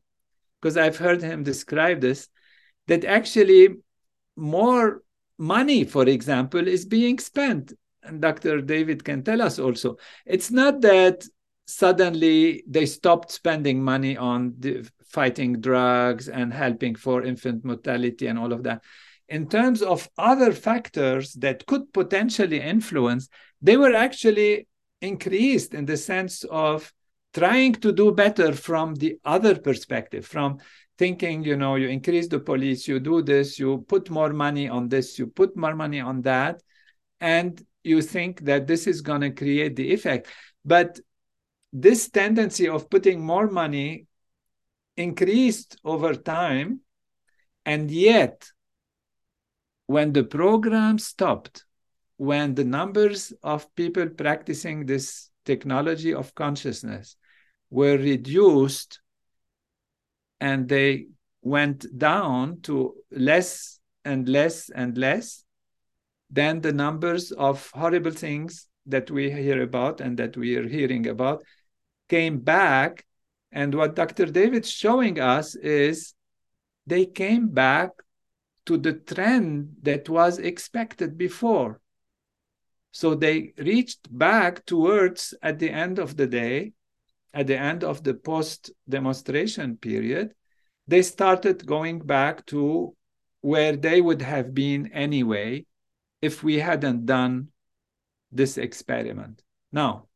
[0.59, 2.29] because I've heard him describe this,
[2.87, 3.75] that actually
[4.35, 5.03] more
[5.37, 7.73] money, for example, is being spent.
[8.03, 8.61] And Dr.
[8.61, 9.97] David can tell us also.
[10.25, 11.25] It's not that
[11.65, 14.55] suddenly they stopped spending money on
[15.05, 18.83] fighting drugs and helping for infant mortality and all of that.
[19.29, 23.27] In terms of other factors that could potentially influence,
[23.61, 24.67] they were actually
[25.01, 26.93] increased in the sense of
[27.33, 30.59] trying to do better from the other perspective, from
[30.97, 34.89] thinking, you know, you increase the police, you do this, you put more money on
[34.89, 36.61] this, you put more money on that,
[37.19, 40.27] and you think that this is going to create the effect.
[40.65, 40.99] But
[41.71, 44.07] this tendency of putting more money
[44.95, 46.81] increased over time.
[47.65, 48.49] And yet,
[49.85, 51.65] when the program stopped,
[52.17, 57.15] when the numbers of people practicing this technology of consciousness
[57.69, 58.99] were reduced
[60.39, 61.07] and they
[61.41, 65.43] went down to less and less and less,
[66.29, 71.07] then the numbers of horrible things that we hear about and that we are hearing
[71.07, 71.43] about
[72.09, 73.05] came back
[73.51, 74.25] and what Dr.
[74.25, 76.13] David's showing us is
[76.85, 77.91] they came back
[78.65, 81.79] to the trend that was expected before.
[82.91, 86.73] So they reached back towards, at the end of the day,
[87.37, 90.33] at the end of the post demonstration period,
[90.87, 92.95] they started going back to
[93.41, 95.63] where they would have been anyway
[96.19, 97.49] if we hadn't done
[98.31, 99.43] this experiment.
[99.71, 100.07] Now,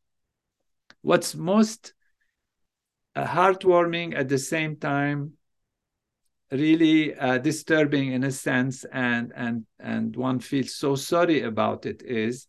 [1.02, 1.94] what's most
[3.16, 5.34] heartwarming at the same time
[6.50, 12.02] really uh, disturbing in a sense and and and one feels so sorry about it
[12.04, 12.48] is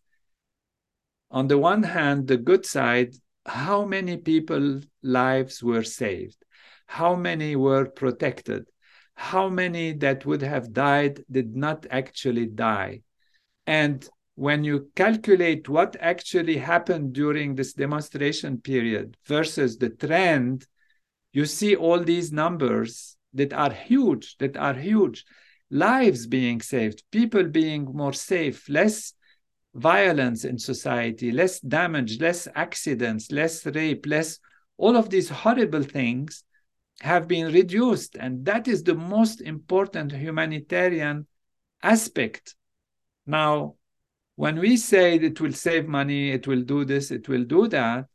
[1.30, 3.14] on the one hand the good side
[3.46, 6.44] how many people lives were saved?
[6.86, 8.66] How many were protected?
[9.14, 13.02] How many that would have died did not actually die?
[13.66, 20.66] And when you calculate what actually happened during this demonstration period versus the trend,
[21.32, 25.24] you see all these numbers that are huge, that are huge.
[25.70, 29.14] Lives being saved, people being more safe, less
[29.74, 34.38] violence in society, less damage, less accidents, less rape, less
[34.76, 36.44] all of these horrible things
[37.00, 38.16] have been reduced.
[38.16, 41.26] And that is the most important humanitarian
[41.82, 42.54] aspect.
[43.26, 43.74] Now,
[44.36, 48.06] when we say it will save money, it will do this, it will do that,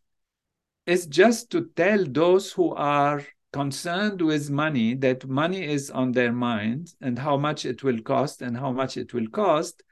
[0.86, 3.24] it's just to tell those who are
[3.54, 8.42] concerned with money that money is on their mind and how much it will cost
[8.42, 9.84] and how much it will cost.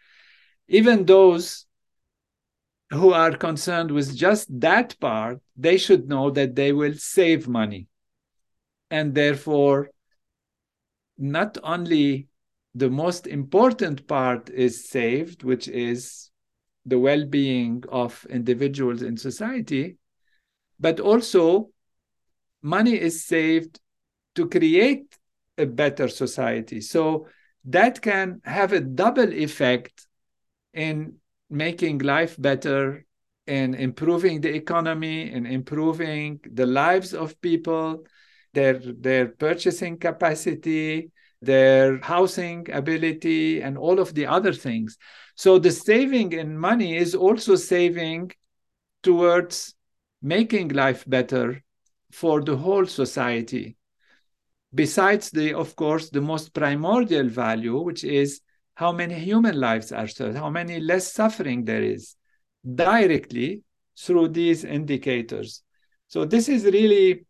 [0.68, 1.66] Even those
[2.92, 7.88] who are concerned with just that part, they should know that they will save money.
[8.90, 9.90] And therefore,
[11.18, 12.28] not only
[12.76, 16.30] the most important part is saved, which is
[16.86, 19.98] the well being of individuals in society,
[20.80, 21.70] but also
[22.62, 23.80] money is saved
[24.36, 25.18] to create
[25.58, 26.80] a better society.
[26.80, 27.28] So
[27.66, 30.08] that can have a double effect
[30.78, 31.16] in
[31.50, 33.04] making life better,
[33.48, 38.04] in improving the economy, in improving the lives of people,
[38.54, 44.98] their, their purchasing capacity, their housing ability, and all of the other things.
[45.36, 48.32] So the saving in money is also saving
[49.02, 49.74] towards
[50.22, 51.64] making life better
[52.12, 53.78] for the whole society.
[54.74, 58.42] Besides the, of course, the most primordial value, which is
[58.78, 62.16] how many human lives are served, how many less suffering there is
[62.76, 63.64] directly
[63.98, 65.64] through these indicators.
[66.10, 67.26] So this is really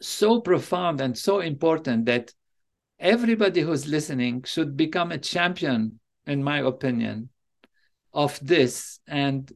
[0.00, 2.32] so profound and so important that
[2.98, 7.28] everybody who's listening should become a champion, in my opinion,
[8.14, 9.52] of this and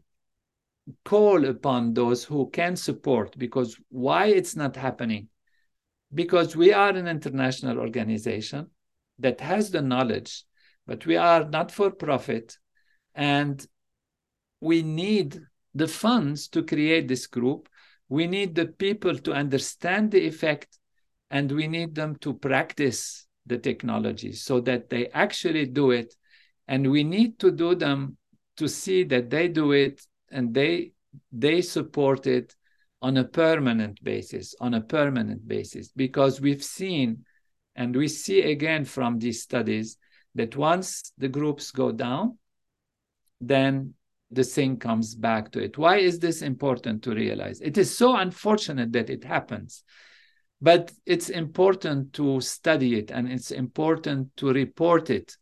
[1.02, 5.28] call upon those who can support because why it's not happening
[6.12, 8.66] because we are an international organization
[9.18, 10.44] that has the knowledge,
[10.86, 12.56] but we are not for profit
[13.14, 13.66] and
[14.60, 15.40] we need
[15.74, 17.68] the funds to create this group.
[18.08, 20.78] We need the people to understand the effect
[21.30, 26.14] and we need them to practice the technology so that they actually do it.
[26.68, 28.16] And we need to do them
[28.56, 30.92] to see that they do it and they
[31.32, 32.54] they support it
[33.02, 37.24] on a permanent basis, on a permanent basis, because we've seen
[37.74, 39.98] and we see again from these studies
[40.36, 42.38] that once the groups go down,
[43.40, 43.94] then
[44.30, 45.78] the thing comes back to it.
[45.78, 47.60] Why is this important to realize?
[47.60, 49.84] It is so unfortunate that it happens,
[50.60, 55.36] but it's important to study it and it's important to report it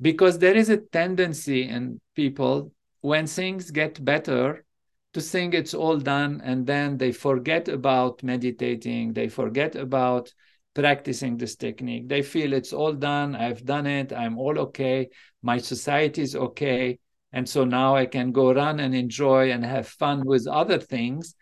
[0.00, 2.72] because there is a tendency in people
[3.02, 4.64] when things get better
[5.12, 10.32] to think it's all done and then they forget about meditating they forget about
[10.80, 15.08] practicing this technique they feel it's all done i've done it i'm all okay
[15.42, 16.98] my society is okay
[17.32, 21.34] and so now i can go run and enjoy and have fun with other things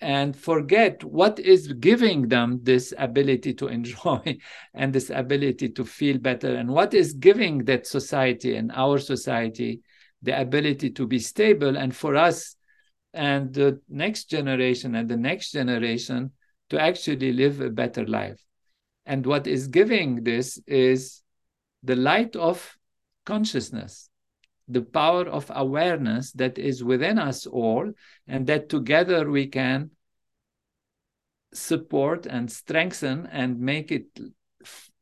[0.00, 4.20] and forget what is giving them this ability to enjoy
[4.74, 9.80] and this ability to feel better and what is giving that society and our society
[10.22, 12.56] the ability to be stable and for us
[13.14, 16.32] and the next generation and the next generation
[16.70, 18.40] to actually live a better life.
[19.04, 21.22] And what is giving this is
[21.82, 22.76] the light of
[23.26, 24.08] consciousness,
[24.68, 27.92] the power of awareness that is within us all,
[28.26, 29.90] and that together we can
[31.52, 34.06] support and strengthen and make it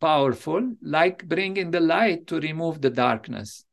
[0.00, 3.64] powerful, like bringing the light to remove the darkness.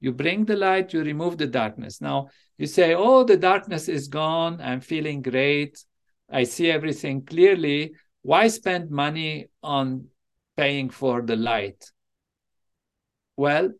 [0.00, 2.00] You bring the light, you remove the darkness.
[2.00, 4.60] Now, you say, Oh, the darkness is gone.
[4.60, 5.82] I'm feeling great.
[6.30, 7.92] I see everything clearly.
[8.22, 10.06] Why spend money on
[10.56, 11.90] paying for the light?
[13.36, 13.72] Well,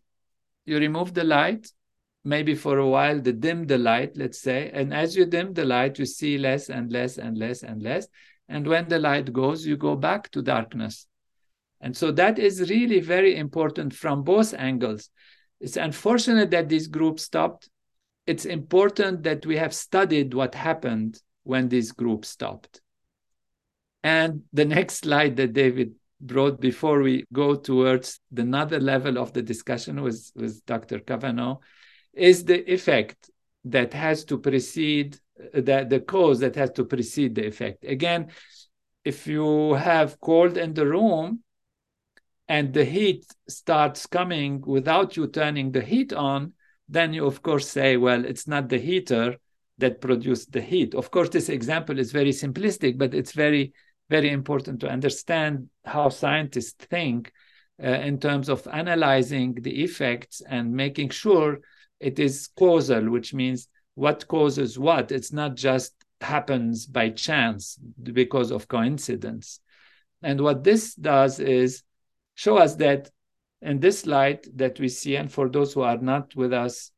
[0.65, 1.69] you remove the light,
[2.25, 4.71] maybe for a while, the dim the light, let's say.
[4.73, 8.09] And as you dim the light, you see less and less and less and less.
[8.49, 11.07] And when the light goes, you go back to darkness.
[11.81, 15.11] And so that is really very important from both angles.
[15.61, 17.69] It's unfortunate that this group stopped
[18.31, 22.80] it's important that we have studied what happened when this group stopped.
[24.03, 29.43] And the next slide that David brought before we go towards another level of the
[29.43, 30.99] discussion with, with Dr.
[31.01, 31.59] Cavanaugh
[32.13, 33.31] is the effect
[33.65, 37.85] that has to precede uh, the, the cause that has to precede the effect.
[37.85, 38.29] Again,
[39.05, 41.41] if you have cold in the room
[42.49, 46.53] and the heat starts coming without you turning the heat on,
[46.89, 49.37] then you of course say, well, it's not the heater
[49.79, 50.95] that produced the heat.
[50.95, 53.73] Of course, this example is very simplistic, but it's very,
[54.11, 57.33] very important to understand how scientists think
[57.83, 61.61] uh, in terms of analyzing the effects and making sure
[62.01, 65.13] it is causal, which means what causes what.
[65.13, 69.61] It's not just happens by chance because of coincidence.
[70.23, 71.83] And what this does is
[72.35, 73.11] show us that
[73.63, 76.91] in this light that we see, and for those who are not with us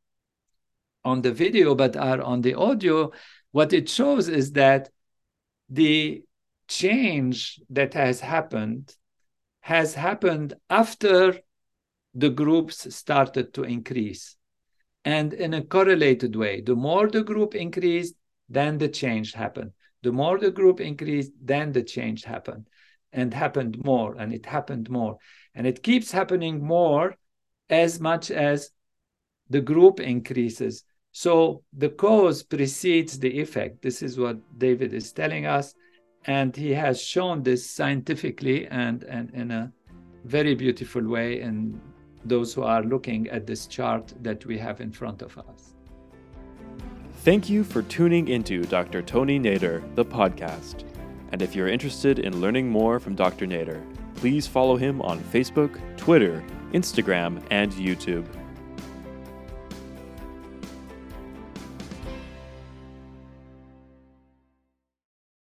[1.05, 3.13] on the video but are on the audio,
[3.51, 4.89] what it shows is that
[5.69, 6.23] the
[6.81, 8.95] change that has happened
[9.61, 11.39] has happened after
[12.15, 14.37] the groups started to increase
[15.05, 16.61] and in a correlated way.
[16.61, 18.15] The more the group increased,
[18.49, 19.73] then the change happened.
[20.03, 22.69] The more the group increased, then the change happened
[23.13, 25.19] and happened more and it happened more.
[25.55, 27.15] And it keeps happening more
[27.71, 28.71] as much as
[29.49, 30.85] the group increases.
[31.13, 33.83] So the cause precedes the effect.
[33.83, 35.75] This is what David is telling us.
[36.27, 39.73] And he has shown this scientifically and, and in a
[40.25, 41.81] very beautiful way in
[42.25, 45.75] those who are looking at this chart that we have in front of us.
[47.25, 49.03] Thank you for tuning into Dr.
[49.03, 50.85] Tony Nader, the podcast.
[51.33, 53.47] And if you're interested in learning more from Dr.
[53.47, 53.83] Nader,
[54.17, 58.27] please follow him on Facebook, Twitter, Instagram, and YouTube.